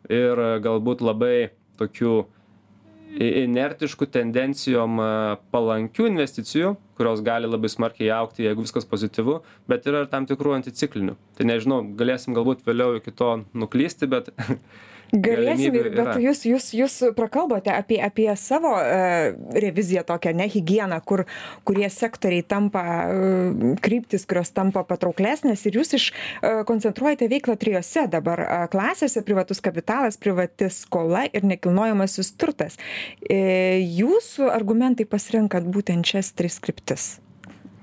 ir 0.10 0.42
galbūt 0.64 1.04
labai 1.06 1.52
tokių 1.78 2.16
inertiškų 3.18 4.08
tendencijom 4.14 5.00
palankių 5.54 6.10
investicijų 6.12 6.74
kurios 6.98 7.22
gali 7.26 7.50
labai 7.50 7.70
smarkiai 7.72 8.12
augti 8.14 8.46
jeigu 8.46 8.66
viskas 8.66 8.88
pozityvu 8.90 9.40
bet 9.70 9.88
yra 9.90 10.04
ir 10.04 10.12
tam 10.12 10.28
tikrų 10.30 10.58
anticiklinių 10.58 11.16
tai 11.38 11.48
nežinau 11.50 11.82
galėsim 11.98 12.38
galbūt 12.38 12.66
vėliau 12.68 12.98
iki 13.00 13.14
to 13.16 13.32
nuklysti 13.58 14.10
bet 14.12 14.32
Galėsim, 15.14 15.76
bet 15.96 16.18
jūs, 16.20 16.42
jūs, 16.48 16.66
jūs 16.76 16.96
prakalbote 17.16 17.72
apie, 17.72 18.00
apie 18.04 18.28
savo 18.40 18.74
uh, 18.76 19.32
reviziją 19.56 20.04
tokią, 20.08 20.34
ne 20.36 20.48
higieną, 20.52 21.00
kur, 21.08 21.24
kurie 21.68 21.88
sektoriai 21.94 22.44
tampa, 22.44 22.84
uh, 23.08 23.76
kryptis, 23.84 24.28
kurios 24.28 24.52
tampa 24.56 24.84
patrauklesnės 24.88 25.64
ir 25.70 25.80
jūs 25.80 25.96
iš 25.96 26.08
uh, 26.12 26.64
koncentruojate 26.68 27.30
veiklą 27.32 27.56
trijose 27.60 28.08
dabar 28.12 28.44
klasėse- 28.74 29.24
privatus 29.28 29.64
kapitalas, 29.64 30.20
privati 30.20 30.68
skola 30.74 31.24
ir 31.32 31.46
nekilnojamasis 31.48 32.34
turtas. 32.40 32.76
Jūsų 33.30 34.52
argumentai 34.52 35.08
pasirenkant 35.08 35.68
būtent 35.72 36.08
šias 36.08 36.34
tris 36.36 36.60
kryptis. 36.64 37.08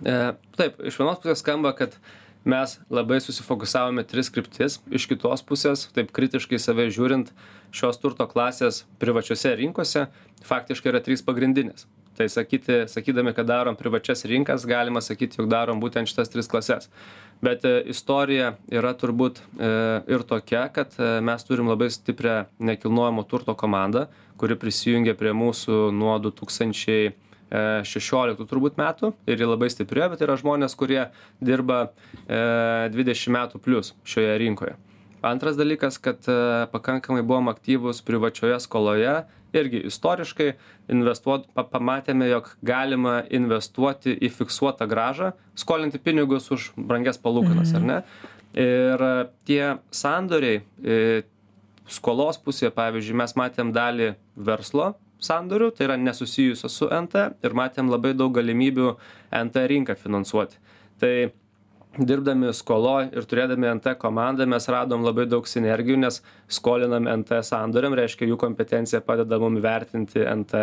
E, 0.04 0.34
taip, 0.58 0.80
iš 0.84 0.98
vienos 1.00 1.20
pusės 1.22 1.40
skamba, 1.40 1.72
kad 1.76 1.96
uh, 1.96 2.23
mes 2.44 2.78
labai 2.92 3.20
susifokusavome 3.24 4.04
tris 4.08 4.30
kryptis. 4.32 4.78
Iš 4.90 5.08
kitos 5.10 5.44
pusės 5.46 5.88
taip 5.96 6.12
kritiškai 6.14 6.60
save 6.60 6.88
žiūrint 6.92 7.32
šios 7.74 8.00
turto 8.02 8.26
klasės 8.30 8.84
privačiose 9.02 9.54
rinkose 9.58 10.06
faktiškai 10.44 10.92
yra 10.92 11.02
trys 11.04 11.24
pagrindinės. 11.24 11.88
Tai 12.14 12.28
sakyti 12.30 12.84
sakydami 12.86 13.32
kad 13.34 13.48
darom 13.50 13.74
privačias 13.74 14.22
rinkas 14.30 14.68
galima 14.70 15.02
sakyt 15.02 15.38
jog 15.38 15.48
darom 15.50 15.80
būtent 15.82 16.06
šitas 16.06 16.30
tris 16.30 16.50
klases 16.50 16.90
bet 17.44 17.64
e, 17.64 17.74
istorija 17.90 18.54
yra 18.72 18.92
turbūt 18.98 19.40
e, 19.40 19.70
ir 20.14 20.24
tokia 20.28 20.66
kad 20.74 20.94
e, 20.98 21.18
mes 21.24 21.44
turim 21.46 21.68
labai 21.70 21.90
stiprią 21.92 22.44
nekilnojamo 22.70 23.24
turto 23.28 23.54
komandą 23.58 24.06
kuri 24.40 24.56
prisijungė 24.58 25.14
prie 25.18 25.34
mūsų 25.36 25.88
nuo 25.94 26.16
du 26.22 26.32
tūkstančiai 26.34 27.12
16 27.52 28.40
e, 28.40 28.46
turbūt 28.48 28.78
metų 28.80 29.12
ir 29.28 29.40
ji 29.40 29.48
labai 29.48 29.68
stipri, 29.72 30.02
bet 30.10 30.22
yra 30.24 30.36
žmonės, 30.40 30.74
kurie 30.78 31.08
dirba 31.44 31.92
20 32.26 33.12
e, 33.12 33.34
metų 33.34 33.60
plus 33.62 33.94
šioje 34.08 34.36
rinkoje. 34.42 34.76
Antras 35.24 35.56
dalykas, 35.56 35.98
kad 36.02 36.24
e, 36.28 36.66
pakankamai 36.72 37.22
buvom 37.24 37.48
aktyvus 37.52 38.02
privačioje 38.04 38.58
skoloje, 38.64 39.22
irgi 39.54 39.84
istoriškai 39.88 40.48
investuot, 40.92 41.46
pamatėme, 41.54 42.26
jog 42.32 42.50
galima 42.66 43.20
investuoti 43.30 44.16
į 44.18 44.32
fiksuotą 44.34 44.88
gražą, 44.90 45.32
skolinti 45.56 46.00
pinigus 46.02 46.50
už 46.52 46.72
brangias 46.76 47.20
palūkanas, 47.22 47.70
mhm. 47.72 47.78
ar 47.78 47.86
ne? 47.86 48.32
Ir 48.54 49.02
tie 49.48 49.62
sandoriai, 49.90 50.60
skolos 51.90 52.38
pusėje, 52.38 52.70
pavyzdžiui, 52.74 53.16
mes 53.18 53.34
matėm 53.38 53.72
dalį 53.74 54.12
verslo 54.38 54.92
sandorių 55.22 55.70
tai 55.76 55.88
yra 55.88 55.96
nesusijusios 56.00 56.80
su 56.80 56.90
nt 56.90 57.16
ir 57.44 57.56
matėm 57.56 57.90
labai 57.92 58.14
daug 58.18 58.34
galimybių 58.34 58.92
nt 59.44 59.64
rinką 59.70 59.96
finansuoti. 60.00 60.60
Tai 61.00 61.14
dirbdami 61.98 62.50
skoloj 62.54 63.10
ir 63.14 63.26
turėdami 63.30 63.68
nt 63.76 63.92
komandą 64.00 64.46
mes 64.50 64.66
radom 64.72 65.04
labai 65.06 65.26
daug 65.30 65.46
sinergijų 65.46 65.98
nes 66.02 66.20
skolinam 66.50 67.06
nt 67.20 67.38
sandoriam 67.46 67.94
reiškia 67.94 68.26
jų 68.30 68.38
kompetencija 68.40 69.00
padeda 69.06 69.38
mum 69.38 69.58
įvertinti 69.60 70.24
nt 70.34 70.56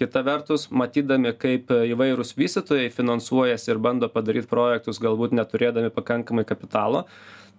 kita 0.00 0.22
vertus 0.24 0.68
matydami 0.72 1.34
kaip 1.36 1.72
įvairūs 1.74 2.32
vystytojai 2.38 2.88
finansuojasi 2.96 3.74
ir 3.74 3.82
bando 3.82 4.08
padaryt 4.08 4.48
projektus 4.48 5.02
galbūt 5.02 5.36
neturėdami 5.36 5.92
pakankamai 5.92 6.46
kapitalo 6.48 7.04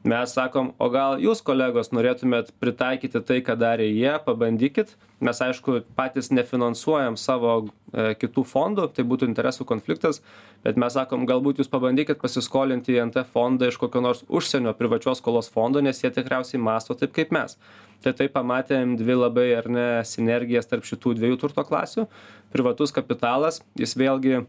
mes 0.03 0.33
sakom 0.33 0.71
o 0.81 0.87
gal 0.89 1.19
jūs 1.21 1.43
kolegos 1.45 1.91
norėtumėt 1.93 2.51
pritaikyti 2.61 3.21
tai 3.21 3.39
ką 3.45 3.55
darė 3.59 3.85
jie? 3.91 4.13
Pabandykit. 4.25 4.95
Mes 5.21 5.37
aišku 5.45 5.83
patys 5.93 6.31
nefinansuojam 6.33 7.13
savo 7.21 7.51
e, 7.61 8.15
kitų 8.17 8.41
fondų 8.49 8.87
tai 8.95 9.05
būtų 9.05 9.27
interesų 9.29 9.67
konfliktas 9.69 10.23
bet 10.65 10.79
mes 10.81 10.97
sakom 10.97 11.27
galbūt 11.29 11.61
jūs 11.61 11.69
pabandykit 11.69 12.17
pasiskolinti 12.21 12.97
į 12.97 13.05
nt 13.11 13.21
fondą 13.29 13.69
iš 13.69 13.77
kokio 13.81 14.01
nors 14.01 14.23
užsienio 14.25 14.73
privačios 14.79 15.21
skolos 15.21 15.51
fondo 15.53 15.81
nes 15.85 16.01
jie 16.01 16.09
tikriausiai 16.09 16.61
mąsto 16.61 16.97
taip 16.97 17.13
kaip 17.13 17.33
mes. 17.37 17.57
Tai 18.01 18.15
taip 18.17 18.33
pamatėm 18.33 18.95
dvi 18.97 19.19
labai 19.19 19.47
ar 19.59 19.69
ne 19.69 19.87
sinergijas 20.09 20.65
tarp 20.71 20.87
šitų 20.89 21.13
dviejų 21.19 21.37
turto 21.43 21.61
klasių. 21.61 22.07
Privatus 22.49 22.93
kapitalas 22.95 23.61
jis 23.77 23.93
vėlgi 23.93 24.41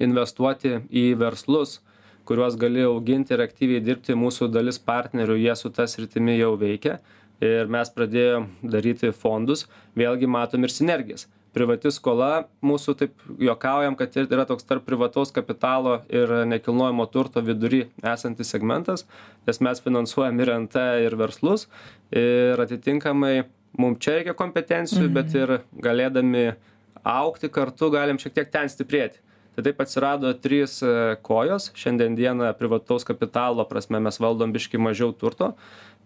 investuoti 0.00 0.78
į 0.88 1.10
verslus 1.20 1.82
kuriuos 2.28 2.56
gali 2.60 2.84
auginti 2.86 3.34
ir 3.34 3.42
aktyviai 3.44 3.82
dirbti 3.84 4.16
mūsų 4.18 4.50
dalis 4.52 4.78
partnerių 4.78 5.38
jie 5.40 5.54
su 5.58 5.70
ta 5.74 5.86
sritimi 5.90 6.38
jau 6.38 6.54
veikia. 6.60 6.98
Ir 7.42 7.70
mes 7.70 7.90
pradėjom 7.90 8.46
daryti 8.62 9.10
fondus. 9.10 9.66
Vėlgi 9.98 10.28
matom 10.30 10.62
ir 10.62 10.70
sinergijas. 10.70 11.26
Privati 11.52 11.90
skola 11.92 12.46
mūsų 12.64 12.94
taip 12.96 13.24
juokaujam 13.42 13.96
kad 13.98 14.14
yra 14.22 14.46
toks 14.48 14.64
tarp 14.64 14.86
privataus 14.86 15.34
kapitalo 15.36 15.98
ir 16.08 16.30
nekilnojamo 16.48 17.04
turto 17.12 17.42
vidury 17.44 17.82
esantis 18.14 18.54
segmentas 18.54 19.04
nes 19.46 19.60
mes 19.60 19.82
finansuojam 19.84 20.40
ir 20.40 20.52
nt 20.62 20.86
ir 21.04 21.18
verslus. 21.20 21.66
Ir 22.08 22.62
atitinkamai 22.62 23.42
mum 23.76 23.98
čia 23.98 24.16
reikia 24.20 24.36
kompetencijų 24.38 25.10
bet 25.12 25.36
ir 25.36 25.58
galėdami 25.84 26.54
augti 27.02 27.50
kartu 27.52 27.90
galim 27.92 28.22
šiek 28.22 28.38
tiek 28.38 28.50
ten 28.54 28.72
stiprėti 28.72 29.20
tai 29.54 29.66
taip 29.68 29.80
atsirado 29.84 30.32
trys 30.34 30.80
e, 30.82 31.16
kojos. 31.22 31.70
Šiandien 31.78 32.16
dieną 32.18 32.52
privataus 32.58 33.04
kapitalo 33.08 33.66
prasme 33.68 34.00
mes 34.00 34.20
valdom 34.22 34.54
biškį 34.54 34.80
mažiau 34.80 35.12
turto 35.12 35.54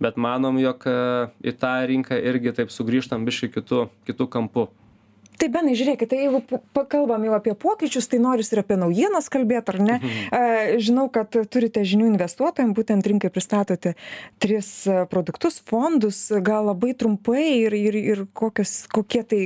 bet 0.02 0.18
manom 0.20 0.58
jog 0.60 0.84
į 1.40 1.54
tą 1.60 1.76
rinką 1.88 2.18
irgi 2.20 2.52
taip 2.56 2.72
sugrįžtam 2.74 3.24
biškį 3.28 3.52
kitu 3.54 3.86
kitu 4.08 4.28
kampu. 4.28 4.68
Tai 5.36 5.50
benai 5.52 5.74
žiūrėkit 5.76 6.08
tai 6.08 6.18
jeigu 6.22 6.38
pakalbam 6.72 7.26
jau 7.26 7.34
apie 7.36 7.52
pokyčius 7.60 8.08
tai 8.08 8.20
noris 8.24 8.48
ir 8.54 8.62
apie 8.62 8.78
naujienas 8.80 9.28
kalbėt 9.32 9.68
ar 9.68 9.78
ne? 9.82 9.98
Mhm. 9.98 10.80
žinau 10.80 11.10
kad 11.12 11.36
turite 11.52 11.84
žinių 11.84 12.08
investuotojam 12.14 12.72
būtent 12.76 13.04
rinkai 13.04 13.28
pristatote 13.32 13.94
tris 14.40 14.70
produktus 15.12 15.60
fondus. 15.60 16.30
Gal 16.40 16.70
labai 16.70 16.94
trumpai 16.96 17.44
ir 17.66 17.76
ir 17.76 18.00
ir 18.00 18.24
kokios 18.32 18.86
kokie 18.88 19.22
tai 19.28 19.42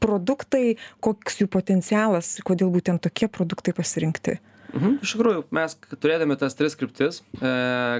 produktai 0.00 0.76
koks 1.04 1.42
jų 1.42 1.50
potencialas 1.52 2.36
kodėl 2.46 2.72
būtent 2.74 3.04
tokie 3.04 3.30
produktai 3.32 3.76
pasirinkti 3.76 4.38
Mhm. 4.68 4.98
Iš 5.00 5.14
tikrųjų, 5.14 5.44
mes 5.54 5.74
turėdami 5.96 6.36
tas 6.36 6.56
tris 6.56 6.74
kryptis, 6.76 7.22
e, 7.40 7.50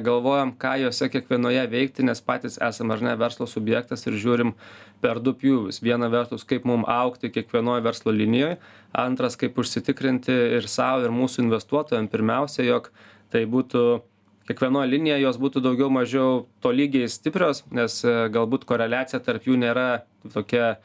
galvojam, 0.05 0.51
ką 0.53 0.75
juose 0.83 1.09
kiekvienoje 1.09 1.63
veikti, 1.73 2.05
nes 2.05 2.21
patys 2.21 2.59
esame 2.61 2.93
ar 2.93 3.05
ne 3.05 3.15
verslo 3.17 3.49
subjektas 3.49 4.05
ir 4.07 4.19
žiūrim 4.21 4.53
per 5.01 5.21
du 5.25 5.33
pjūvius. 5.33 5.81
Viena 5.81 6.11
vertus, 6.13 6.45
kaip 6.45 6.69
mums 6.69 6.85
aukti 6.93 7.33
kiekvienoje 7.33 7.85
verslo 7.87 8.13
linijoje, 8.13 8.59
antras, 8.93 9.39
kaip 9.41 9.57
užsitikrinti 9.57 10.37
ir 10.59 10.69
savo, 10.69 11.07
ir 11.09 11.15
mūsų 11.15 11.47
investuotojams 11.47 12.13
pirmiausia, 12.13 12.67
jog 12.69 12.93
tai 13.33 13.47
būtų 13.49 14.03
kiekvienoje 14.49 14.93
linijoje 14.93 15.25
jos 15.25 15.41
būtų 15.41 15.65
daugiau 15.65 15.89
mažiau 15.93 16.47
tolygiai 16.61 17.09
stiprios, 17.09 17.65
nes 17.73 18.03
e, 18.05 18.29
galbūt 18.29 18.69
koreliacija 18.69 19.25
tarp 19.25 19.49
jų 19.49 19.57
nėra 19.57 20.05
tokia 20.35 20.77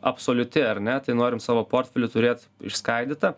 absoliuti, 0.00 0.62
ar 0.64 0.82
ne, 0.82 0.98
tai 1.04 1.16
norim 1.18 1.40
savo 1.42 1.64
portfelį 1.68 2.10
turėti 2.12 2.48
išskaidytą. 2.70 3.34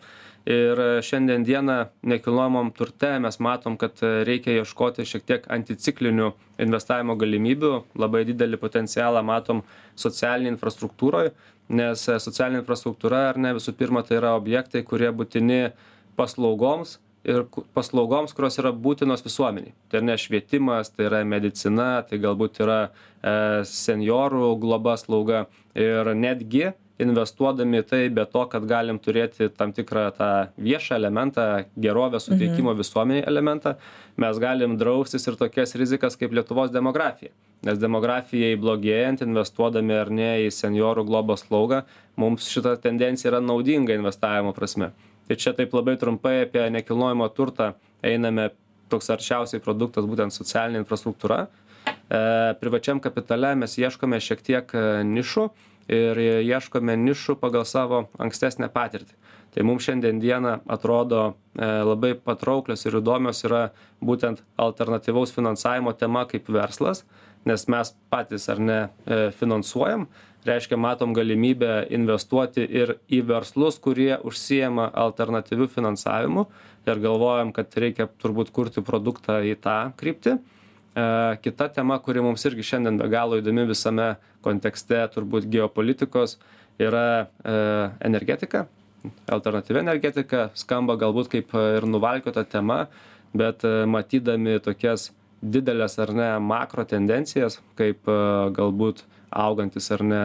Ir 0.49 0.79
šiandien 1.05 1.43
dieną 1.45 1.75
nekilnojamam 2.09 2.71
turte 2.73 3.11
mes 3.21 3.37
matom 3.37 3.75
kad 3.77 3.99
reikia 4.25 4.55
ieškoti 4.63 5.05
šiek 5.05 5.27
tiek 5.29 5.43
anticiklinių 5.53 6.31
investavimo 6.65 7.13
galimybių. 7.21 7.73
Labai 8.01 8.23
didelį 8.25 8.57
potencialą 8.63 9.21
matom 9.21 9.61
socialinėj 10.01 10.55
infrastruktūroj 10.55 11.29
nes 11.71 12.03
socialinė 12.03 12.61
infrastruktūra 12.61 13.27
ar 13.29 13.39
ne 13.39 13.53
visų 13.57 13.73
pirma 13.79 14.03
tai 14.07 14.19
yra 14.19 14.35
objektai 14.37 14.83
kurie 14.87 15.11
būtini 15.15 15.71
paslaugoms 16.19 16.97
ir 17.23 17.45
paslaugoms 17.75 18.33
kurios 18.33 18.57
yra 18.61 18.71
būtinos 18.73 19.23
visuomenei 19.25 19.75
tai 19.91 20.01
ar 20.01 20.07
ne 20.09 20.17
švietimas 20.17 20.93
tai 20.93 21.07
yra 21.09 21.23
medicina 21.27 21.89
tai 22.07 22.21
galbūt 22.21 22.61
yra 22.65 22.81
e 23.21 23.33
senjorų 23.69 24.55
globa 24.61 24.95
slauga. 24.97 25.45
Ir 25.77 26.09
netgi 26.17 26.71
investuodami 27.01 27.81
į 27.81 27.85
tai 27.89 28.01
be 28.13 28.25
to 28.29 28.43
kad 28.51 28.65
galim 28.69 28.99
turėti 29.01 29.49
tam 29.57 29.73
tikrą 29.73 30.07
tą 30.17 30.31
viešą 30.61 30.97
elementą 30.99 31.45
gerovės 31.85 32.27
suteikimo 32.27 32.73
mhm. 32.73 32.79
visuomenei 32.81 33.23
elementą 33.27 33.75
mes 34.21 34.41
galim 34.41 34.77
draustis 34.77 35.25
ir 35.27 35.37
tokias 35.39 35.75
rizikas 35.79 36.17
kaip 36.19 36.33
lietuvos 36.35 36.73
demografija. 36.73 37.31
Nes 37.65 37.77
demografijai 37.77 38.57
blogėjant 38.57 39.21
investuodami 39.21 39.93
ar 39.97 40.09
ne 40.09 40.31
į 40.47 40.49
senjorų 40.53 41.05
globos 41.09 41.45
slaugą 41.45 41.83
mums 42.17 42.49
šita 42.49 42.75
tendencija 42.81 43.31
yra 43.31 43.41
naudinga 43.45 43.97
investavimo 43.97 44.53
prasme 44.57 44.91
tai 45.27 45.37
čia 45.37 45.53
taip 45.57 45.73
labai 45.73 45.97
trumpai 46.01 46.41
apie 46.45 46.67
nekilnojamą 46.73 47.29
turtą. 47.35 47.73
Einame 48.01 48.49
toks 48.91 49.11
arčiausiai 49.13 49.63
produktas 49.63 50.07
būtent 50.09 50.35
socialinė 50.35 50.81
infrastruktūra. 50.83 51.45
E 52.11 52.21
privačiam 52.61 52.99
kapitale 53.03 53.53
mes 53.55 53.77
ieškome 53.79 54.19
šiek 54.19 54.41
tiek 54.45 54.73
e, 54.75 54.85
nišų 55.07 55.47
ir 55.91 56.19
ieškome 56.19 56.95
nišų 56.99 57.37
pagal 57.41 57.65
savo 57.65 58.05
ankstesnę 58.21 58.69
patirtį. 58.73 59.15
Tai 59.51 59.63
mums 59.67 59.83
šiandien 59.83 60.19
dieną 60.23 60.59
atrodo 60.71 61.23
e, 61.27 61.65
labai 61.67 62.13
patrauklios 62.15 62.85
ir 62.85 62.99
įdomios 63.01 63.43
yra 63.47 63.65
būtent 64.03 64.39
alternatyvaus 64.55 65.33
finansavimo 65.35 65.91
tema 65.99 66.23
kaip 66.29 66.47
verslas 66.51 67.03
nes 67.45 67.65
mes 67.67 67.93
patys 68.11 68.49
ar 68.49 68.59
ne 68.59 68.79
e, 69.05 69.31
finansuojam. 69.37 70.07
Reiškia 70.45 70.77
matom 70.77 71.13
galimybę 71.13 71.85
investuoti 71.93 72.63
ir 72.65 72.95
į 73.13 73.21
verslus 73.29 73.77
kurie 73.81 74.15
užsiima 74.25 74.87
alternatyviu 75.03 75.67
finansavimu 75.69 76.47
ir 76.89 77.01
galvojam 77.03 77.51
kad 77.53 77.77
reikia 77.77 78.07
turbūt 78.21 78.49
kurti 78.53 78.81
produktą 78.81 79.37
į 79.45 79.53
tą 79.61 79.77
kryptį. 79.99 80.39
E 80.97 81.05
kita 81.45 81.69
tema 81.75 81.99
kuri 82.01 82.25
mums 82.25 82.45
irgi 82.49 82.65
šiandien 82.71 82.97
be 82.97 83.09
galo 83.11 83.37
įdomi 83.37 83.67
visame 83.69 84.15
kontekste 84.41 85.03
turbūt 85.13 85.45
geopolitikos 85.45 86.39
yra 86.81 87.27
e 87.45 87.57
energetika. 88.09 88.65
Alternatyvi 89.29 89.81
energetika 89.81 90.49
skamba 90.57 90.97
galbūt 90.97 91.29
kaip 91.29 91.53
ir 91.53 91.85
nuvalkiota 91.89 92.43
tema 92.49 92.87
bet 93.33 93.63
matydami 93.87 94.59
tokias 94.59 95.11
dideles 95.41 95.97
ar 95.99 96.13
ne 96.13 96.29
makro 96.39 96.85
tendencijas 96.85 97.59
kaip 97.79 98.07
e, 98.07 98.17
galbūt 98.55 99.03
augantis 99.31 99.89
ar 99.91 100.03
ne 100.05 100.23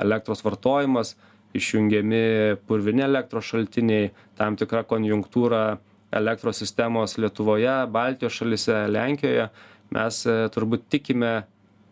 elektros 0.00 0.44
vartojimas 0.46 1.16
išjungiami 1.58 2.58
purvini 2.66 3.04
elektros 3.04 3.50
šaltiniai 3.50 4.12
tam 4.38 4.56
tikra 4.56 4.84
konjunktūra 4.88 5.64
elektros 6.12 6.60
sistemos 6.62 7.18
lietuvoje 7.18 7.74
baltijos 7.92 8.36
šalyse 8.36 8.84
lenkijoje. 8.92 9.48
Mes 9.92 10.22
e, 10.26 10.36
turbūt 10.54 10.86
tikime 10.92 11.32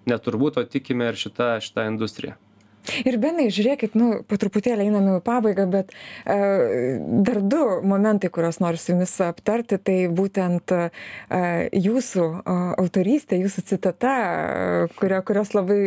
ne 0.08 0.22
turbūt 0.24 0.60
o 0.60 0.64
tikime 0.64 1.10
ir 1.10 1.18
šita 1.20 1.56
šita 1.64 1.88
industrija 1.90 2.38
ir 3.04 3.18
benai 3.20 3.48
žiūrėkit 3.52 3.96
nu 3.98 4.10
po 4.26 4.38
truputėlį 4.40 4.88
einam 4.88 5.08
į 5.12 5.16
pabaigą 5.24 5.66
bet 5.70 5.92
e 6.24 6.38
dar 7.26 7.40
du 7.42 7.62
momentai 7.86 8.30
kuriuos 8.32 8.60
noriu 8.62 8.80
su 8.80 8.92
jumis 8.92 9.14
aptarti. 9.24 9.78
Tai 9.80 9.96
būtent 10.14 10.72
e 10.74 11.50
jūsų 11.76 12.26
autorystė 12.80 13.40
jūsų 13.40 13.64
citata 13.70 14.14
kurią 14.98 15.20
kurios 15.26 15.54
labai 15.56 15.78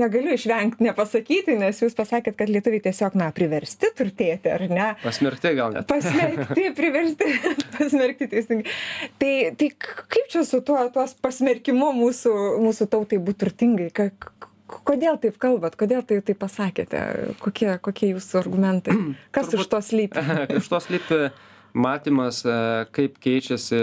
negaliu 0.00 0.34
išvengt 0.36 0.82
nepasakyti 0.84 1.56
nes 1.58 1.80
jūs 1.82 1.96
pasakėt 1.96 2.38
kad 2.38 2.52
lietuviai 2.52 2.84
tiesiog 2.84 3.16
na 3.18 3.30
priversti 3.34 3.90
turtėti 3.96 4.52
ar 4.52 4.66
ne? 4.70 4.88
Pasmerkti 5.04 5.54
gal 5.58 5.74
net. 5.76 5.88
Pasmerkti 5.90 6.68
priversti 6.78 7.30
pasmerkti 7.78 8.30
teisingai. 8.34 8.76
Tai 9.20 9.34
tai 9.58 9.70
kaip 9.80 10.30
čia 10.32 10.44
su 10.46 10.60
tuo 10.66 10.80
tuos 10.94 11.16
pasmerkimu 11.24 11.92
mūsų 11.96 12.34
mūsų 12.64 12.88
tautai 12.92 13.20
būt 13.22 13.40
turtingai? 13.44 13.90
Ka 13.94 14.10
kodėl 14.88 15.18
taip 15.22 15.38
kalbat? 15.42 15.78
Kodėl 15.80 16.02
tai 16.06 16.20
taip 16.24 16.38
pasakėte? 16.42 17.00
Kokie 17.42 17.74
kokie 17.84 18.12
jūsų 18.14 18.40
argumentai? 18.42 18.96
Kas 19.34 19.52
už 19.54 19.68
to 19.70 19.82
slypi? 19.84 20.24
už 20.60 20.70
to 20.70 20.80
slypi 20.82 21.20
matymas 21.74 22.44
e, 22.46 22.56
kaip 22.94 23.18
keičiasi 23.22 23.80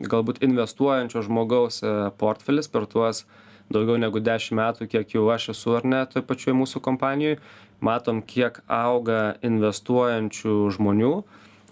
galbūt 0.00 0.42
investuojančio 0.44 1.24
žmogaus 1.26 1.80
e, 1.82 1.92
portfelis 2.20 2.68
per 2.68 2.86
tuos 2.86 3.24
daugiau 3.72 3.96
negu 4.00 4.20
dešim 4.20 4.58
metų 4.60 4.88
kiek 4.92 5.14
jau 5.16 5.24
aš 5.32 5.52
esu 5.54 5.76
ar 5.78 5.86
ne 5.88 6.02
toj 6.12 6.24
pačioj 6.28 6.56
mūsų 6.60 6.82
kompanijoj. 6.84 7.38
Matom 7.82 8.20
kiek 8.22 8.60
auga 8.70 9.34
investuojančių 9.42 10.58
žmonių. 10.76 11.14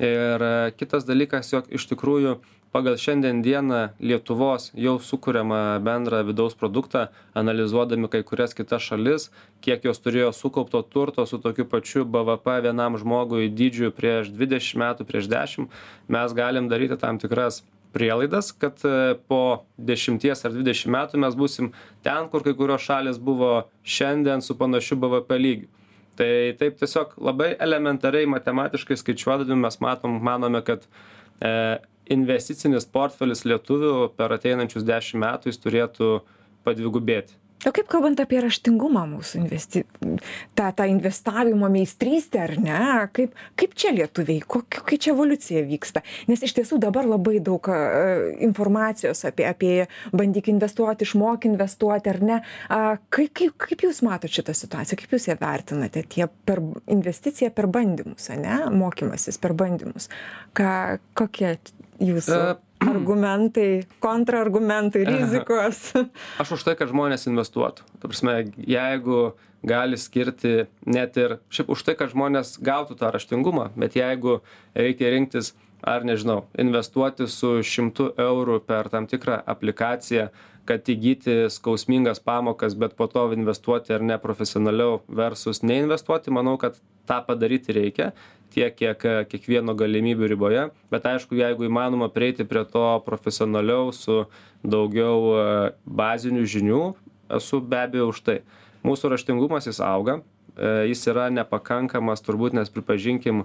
Ir 0.00 0.46
e, 0.46 0.54
kitas 0.80 1.04
dalykas 1.06 1.52
jog 1.52 1.68
iš 1.70 1.86
tikrųjų 1.92 2.38
pagal 2.72 2.96
šiandien 2.96 3.42
dieną 3.42 3.80
lietuvos 3.98 4.70
jau 4.74 4.98
sukuriamą 5.02 5.80
bendrą 5.82 6.22
vidaus 6.28 6.54
produktą 6.54 7.06
analizuodami 7.34 8.08
kai 8.12 8.22
kurias 8.26 8.54
kitas 8.54 8.86
šalis 8.86 9.30
kiek 9.64 9.84
jos 9.84 9.98
turėjo 10.04 10.30
sukaupto 10.36 10.82
turto 10.82 11.26
su 11.26 11.40
tokiu 11.42 11.66
pačiu 11.66 12.04
bvp 12.04 12.60
vienam 12.68 12.98
žmogui 13.00 13.50
dydžiu 13.50 13.90
prieš 13.96 14.30
dvidešim 14.36 14.84
metų 14.84 15.08
prieš 15.08 15.28
dešim 15.34 15.68
mes 16.08 16.38
galim 16.38 16.70
daryti 16.70 17.00
tam 17.00 17.18
tikras 17.18 17.62
prielaidas 17.92 18.52
kad 18.52 18.78
e, 18.84 19.14
po 19.28 19.64
dešimties 19.76 20.44
ar 20.44 20.54
dvidešim 20.54 20.94
metų 20.94 21.20
mes 21.26 21.34
būsim 21.34 21.72
ten 22.06 22.30
kur 22.30 22.46
kai 22.46 22.54
kurios 22.54 22.86
šalys 22.86 23.18
buvo 23.18 23.66
šiandien 23.82 24.42
su 24.46 24.56
panašiu 24.58 24.98
bvp 25.00 25.38
lygiu. 25.42 25.70
Tai 26.18 26.32
taip 26.60 26.76
tiesiog 26.78 27.14
labai 27.22 27.54
elementariai 27.58 28.28
matematiškai 28.28 28.98
skaičiuodami 28.98 29.56
mes 29.62 29.80
matom 29.80 30.18
manome 30.22 30.60
kad 30.66 30.84
e 31.40 31.52
investicinis 32.10 32.88
portfelis 32.90 33.44
lietuvių 33.46 34.10
per 34.18 34.34
ateinančius 34.36 34.86
dešim 34.86 35.22
metų 35.24 35.52
jis 35.52 35.62
turėtų 35.62 36.10
padvigubėti. 36.66 37.40
O 37.68 37.70
kaip 37.76 37.90
kalbant 37.92 38.16
apie 38.22 38.38
raštingumą 38.40 39.02
mūsų 39.04 39.42
investi 39.42 39.82
tą 40.56 40.68
tą 40.72 40.86
investavimo 40.88 41.68
meistrystę 41.68 42.40
ar 42.46 42.54
ne? 42.56 42.78
Kaip 43.12 43.34
kaip 43.60 43.74
čia 43.76 43.90
lietuviai 43.92 44.40
kokia 44.40 44.96
čia 44.96 45.10
evoliucija 45.12 45.60
vyksta? 45.68 46.00
Nes 46.30 46.40
iš 46.46 46.54
tiesų 46.56 46.78
dabar 46.80 47.04
labai 47.04 47.36
daug 47.44 47.68
informacijos 48.40 49.26
apie 49.28 49.44
apie 49.50 49.74
bandyk 50.16 50.48
investuot 50.48 51.04
išmok 51.04 51.44
investuoti 51.50 52.12
ar 52.14 52.20
ne? 52.30 52.38
A 52.72 52.96
kai 53.12 53.28
kaip 53.28 53.60
kaip 53.60 53.84
jūs 53.84 54.00
matot 54.08 54.32
šitą 54.32 54.56
situaciją? 54.56 54.96
Kaip 55.02 55.12
jūs 55.18 55.28
ją 55.28 55.36
vertinate? 55.42 56.06
Tie 56.16 56.30
per 56.48 56.64
investicija 56.88 57.52
per 57.52 57.68
bandymus 57.68 58.32
ane? 58.32 58.56
Mokymasis 58.72 59.36
per 59.36 59.52
bandymus. 59.52 60.08
Ką 60.56 60.96
kokie 61.12 61.58
jūsų 62.00 62.40
argumentai 62.80 63.84
kontrargumentai 64.00 65.04
rizikos. 65.08 65.90
Aš 66.40 66.56
už 66.56 66.66
tai 66.66 66.76
kad 66.80 66.90
žmonės 66.92 67.28
investuotų. 67.28 67.84
Ta 68.00 68.08
prasme 68.08 68.36
jeigu 68.56 69.30
gali 69.62 69.98
skirti 70.00 70.66
net 70.88 71.16
ir 71.20 71.38
šiaip 71.52 71.72
už 71.74 71.84
tai 71.84 71.96
kad 71.98 72.12
žmonės 72.12 72.56
gautų 72.64 72.96
tą 73.00 73.10
raštingumą 73.12 73.70
bet 73.76 73.98
jeigu 73.98 74.40
reikia 74.74 75.12
rinktis 75.12 75.52
ar 75.84 76.04
nežinau 76.04 76.44
investuoti 76.60 77.28
su 77.28 77.58
šimtu 77.64 78.10
eurų 78.20 78.60
per 78.64 78.88
tam 78.92 79.08
tikrą 79.10 79.40
aplikaciją 79.48 80.30
kad 80.68 80.88
įgyti 80.92 81.48
skausmingas 81.52 82.20
pamokas 82.24 82.76
bet 82.78 82.96
po 82.96 83.08
to 83.10 83.26
investuoti 83.36 83.94
ar 83.96 84.04
ne 84.04 84.16
profesionaliau 84.20 85.00
versus 85.08 85.62
neinvestuoti 85.64 86.32
manau 86.32 86.56
kad 86.60 86.80
tą 87.08 87.20
padaryti 87.26 87.76
reikia 87.76 88.12
tiek 88.50 88.74
kiek 88.76 89.06
kiekvieno 89.30 89.76
galimybių 89.78 90.30
riboje. 90.34 90.64
Bet 90.92 91.06
aišku 91.06 91.38
jeigu 91.38 91.68
įmanoma 91.68 92.10
prieiti 92.12 92.46
prie 92.48 92.64
to 92.68 92.86
profesionaliau 93.06 93.94
su 93.96 94.24
daugiau 94.60 95.72
bazinių 95.86 96.44
žinių 96.44 96.82
esu 97.36 97.60
be 97.60 97.78
abejo 97.78 98.10
už 98.10 98.20
tai. 98.26 98.38
Mūsų 98.86 99.12
raštingumas 99.12 99.68
jis 99.68 99.80
auga 99.84 100.20
e, 100.56 100.88
jis 100.90 101.02
yra 101.12 101.28
nepakankamas 101.32 102.24
turbūt 102.24 102.56
nes 102.56 102.72
pripažinkim 102.72 103.44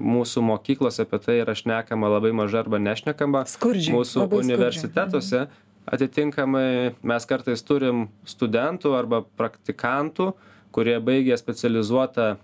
mūsų 0.00 0.44
mokyklose 0.48 1.04
apie 1.04 1.20
tai 1.24 1.38
yra 1.42 1.54
šnekama 1.58 2.10
labai 2.16 2.32
mažai 2.36 2.64
arba 2.64 2.80
nešnekama. 2.82 3.44
Skurdžiai. 3.50 3.94
mūsų 3.96 4.26
universitetuose 4.40 5.46
atitinkamai 5.84 6.94
mes 7.04 7.28
kartais 7.28 7.62
turim 7.66 8.08
studentų 8.28 8.94
arba 8.96 9.22
praktikantų 9.36 10.32
kurie 10.74 10.96
baigė 11.02 11.36
specializuotą 11.38 12.26
e, 12.34 12.36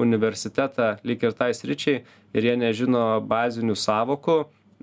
universitetą 0.00 0.94
lyg 1.08 1.24
ir 1.24 1.34
tai 1.38 1.50
sričiai 1.56 2.02
ir 2.36 2.48
jie 2.50 2.54
nežino 2.60 3.04
bazinių 3.24 3.76
sąvokų 3.78 4.38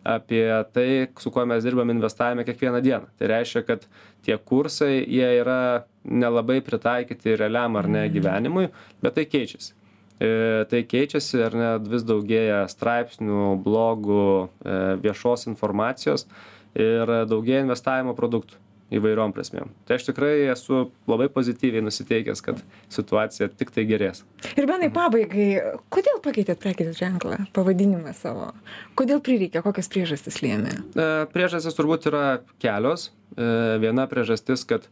apie 0.05 0.45
tai 0.73 0.89
su 1.21 1.31
kuo 1.33 1.45
mes 1.49 1.63
dirbam 1.65 1.89
investavime 1.89 2.45
kiekvieną 2.45 2.81
dieną. 2.85 3.07
Tai 3.17 3.29
reiškia 3.31 3.63
kad 3.65 3.87
tie 4.25 4.37
kursai 4.37 4.99
jie 5.01 5.29
yra 5.41 5.85
nelabai 6.05 6.59
pritaikyti 6.65 7.37
realiam 7.39 7.77
ar 7.79 7.89
ne 7.89 8.05
gyvenimui 8.13 8.67
bet 9.01 9.17
tai 9.17 9.25
keičiasi. 9.29 9.73
E, 10.19 10.29
tai 10.71 10.83
keičiasi 10.87 11.41
ar 11.45 11.57
ne 11.61 11.71
vis 11.89 12.05
daugėja 12.07 12.65
straipsnių 12.71 13.55
blogų 13.65 14.27
e, 14.45 14.77
viešos 15.05 15.49
informacijos 15.51 16.27
ir 16.75 17.11
daugėja 17.29 17.65
investavimo 17.65 18.13
produktų 18.17 18.64
įvairiom 18.93 19.33
prasmėm 19.33 19.73
tai 19.87 19.97
aš 19.99 20.09
tikrai 20.11 20.33
esu 20.53 20.85
labai 21.09 21.29
pozityviai 21.33 21.83
nusiteikęs 21.85 22.43
kad 22.45 22.61
situacija 22.93 23.49
tiktai 23.57 23.87
gerės 23.89 24.23
Ir 24.55 24.69
benai 24.69 24.91
pabaigai, 24.93 25.49
kodėl 25.93 26.21
pakeitėt 26.23 26.61
prekės 26.61 26.93
ženklą, 26.99 27.41
pavadinimą 27.55 28.13
savo? 28.17 28.51
Kodėl 28.99 29.23
prireikė, 29.25 29.63
kokias 29.65 29.89
priežastis 29.91 30.41
lėmė? 30.45 30.75
E, 30.93 31.07
priežastys 31.33 31.77
turbūt 31.77 32.05
yra 32.11 32.25
kelios 32.61 33.09
E, 33.35 33.45
viena 33.83 34.05
priežastis 34.07 34.63
kad 34.67 34.85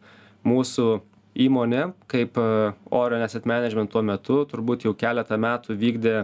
mūsų 0.43 0.87
įmonė 1.45 1.85
kaip 2.11 2.35
e, 2.35 2.47
orion 2.91 3.23
asset 3.23 3.45
management 3.47 3.93
tuo 3.93 4.01
metu 4.03 4.41
turbūt 4.51 4.83
jau 4.83 4.91
keletą 4.99 5.37
metų 5.39 5.77
vykdė 5.79 6.15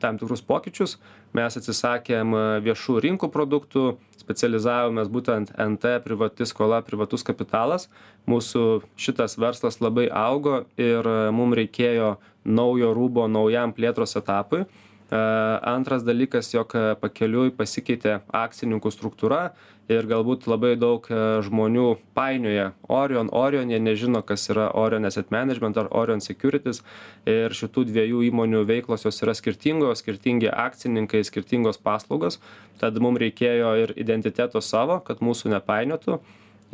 tam 0.00 0.16
tikrus 0.16 0.40
pokyčius 0.46 0.96
mes 1.36 1.58
atsisakėm 1.60 2.32
viešų 2.64 2.96
rinkų 3.04 3.28
produktų 3.32 3.84
specializavomės 4.26 5.10
būtent 5.12 5.52
nt 5.54 6.00
privati 6.04 6.46
skola 6.50 6.82
privatus 6.82 7.22
kapitalas. 7.26 7.86
Mūsų 8.26 8.82
šitas 8.98 9.38
verslas 9.38 9.78
labai 9.80 10.08
augo 10.10 10.64
ir 10.76 11.06
mum 11.32 11.54
reikėjo 11.54 12.16
naujo 12.46 12.90
rūbo 12.94 13.28
naujam 13.30 13.74
plėtros 13.74 14.18
etapui 14.18 14.66
antras 15.10 16.02
dalykas 16.02 16.50
jog 16.50 16.72
pakeliui 17.00 17.52
pasikeitė 17.54 18.20
akcininkų 18.34 18.90
struktūra 18.90 19.52
ir 19.86 20.06
galbūt 20.10 20.48
labai 20.50 20.74
daug 20.74 21.06
žmonių 21.46 21.86
painioja 22.16 22.72
orion. 22.90 23.30
Orion 23.30 23.70
jie 23.70 23.78
nežino 23.78 24.22
kas 24.26 24.48
yra 24.50 24.66
orion 24.74 25.06
asset 25.06 25.30
management 25.30 25.78
ar 25.78 25.90
orion 25.94 26.20
securities 26.20 26.82
ir 27.26 27.54
šitų 27.54 27.86
dviejų 27.92 28.24
įmonių 28.32 28.64
veiklos 28.66 29.06
jos 29.06 29.22
yra 29.22 29.34
skirtingos 29.38 30.02
skirtingi 30.02 30.50
akcininkai 30.50 31.22
skirtingos 31.22 31.78
paslaugos. 31.78 32.40
Tad 32.80 32.98
mum 32.98 33.18
reikėjo 33.18 33.76
ir 33.84 33.94
identiteto 33.96 34.60
savo 34.60 34.98
kad 35.06 35.22
mūsų 35.22 35.54
nepainiotų. 35.54 36.18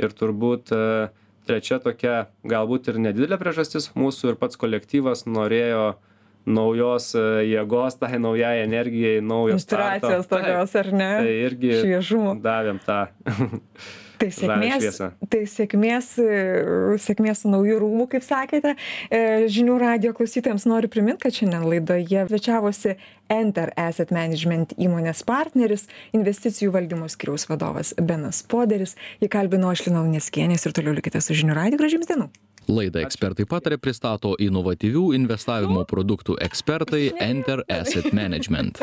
Ir 0.00 0.16
turbūt 0.16 0.72
trečia 1.44 1.78
tokia 1.84 2.30
galbūt 2.48 2.88
ir 2.88 3.02
nedidelė 3.02 3.36
priežastis 3.36 3.90
mūsų 3.98 4.32
ir 4.32 4.40
pats 4.40 4.56
kolektyvas 4.56 5.26
norėjo 5.28 5.98
naujos 6.46 7.12
jėgos 7.46 7.98
tai 8.00 8.18
naujai 8.22 8.62
energijai 8.64 9.20
naujo 9.24 9.58
starto 9.62 10.08
Inspiracijos 10.12 10.30
tokios, 10.30 10.78
ar 10.80 10.92
ne? 10.92 11.10
tai 11.22 11.34
irgi 11.48 11.74
Šviežumo. 11.80 12.38
davėm 12.42 12.80
tą 12.86 13.04
Tai 14.22 14.28
žalią 14.30 14.76
sėkmės, 14.78 14.98
tai 15.32 15.40
sėkmės, 15.50 16.08
e, 16.22 16.98
sėkmės 17.02 17.42
su 17.42 17.50
naujų 17.50 17.80
rūmų, 17.82 18.06
kaip 18.12 18.22
sakėte. 18.22 18.76
E, 19.10 19.48
Žinių 19.50 19.78
radio 19.82 20.12
klausytojams 20.14 20.66
noriu 20.70 20.90
priminti, 20.92 21.24
kad 21.24 21.34
šiandien 21.34 21.66
laidoje 21.66 22.22
svečiavosi 22.28 22.94
Enter 23.32 23.72
Asset 23.80 24.14
Management 24.14 24.76
įmonės 24.78 25.24
partneris, 25.26 25.88
investicijų 26.14 26.70
valdymo 26.76 27.10
skiriaus 27.10 27.48
vadovas 27.50 27.96
Benas 27.98 28.44
Poderis. 28.46 28.94
Jį 29.22 29.32
kalbino 29.32 29.72
aš 29.72 29.88
Lina 29.88 30.06
Uneskienės 30.06 30.68
ir 30.68 30.78
toliau 30.78 30.94
likite 31.00 31.24
su 31.24 31.34
žinių 31.34 31.58
radio. 31.58 31.82
Gražiams 31.82 32.10
dienų. 32.10 32.30
Laidą 32.70 33.02
ekspertai 33.02 33.44
patarė 33.50 33.76
pristato 33.82 34.36
inovatyvių 34.40 35.08
investavimo 35.18 35.82
produktų 35.88 36.38
ekspertai 36.46 37.10
Enter 37.20 37.64
Asset 37.68 38.12
Management. 38.14 38.78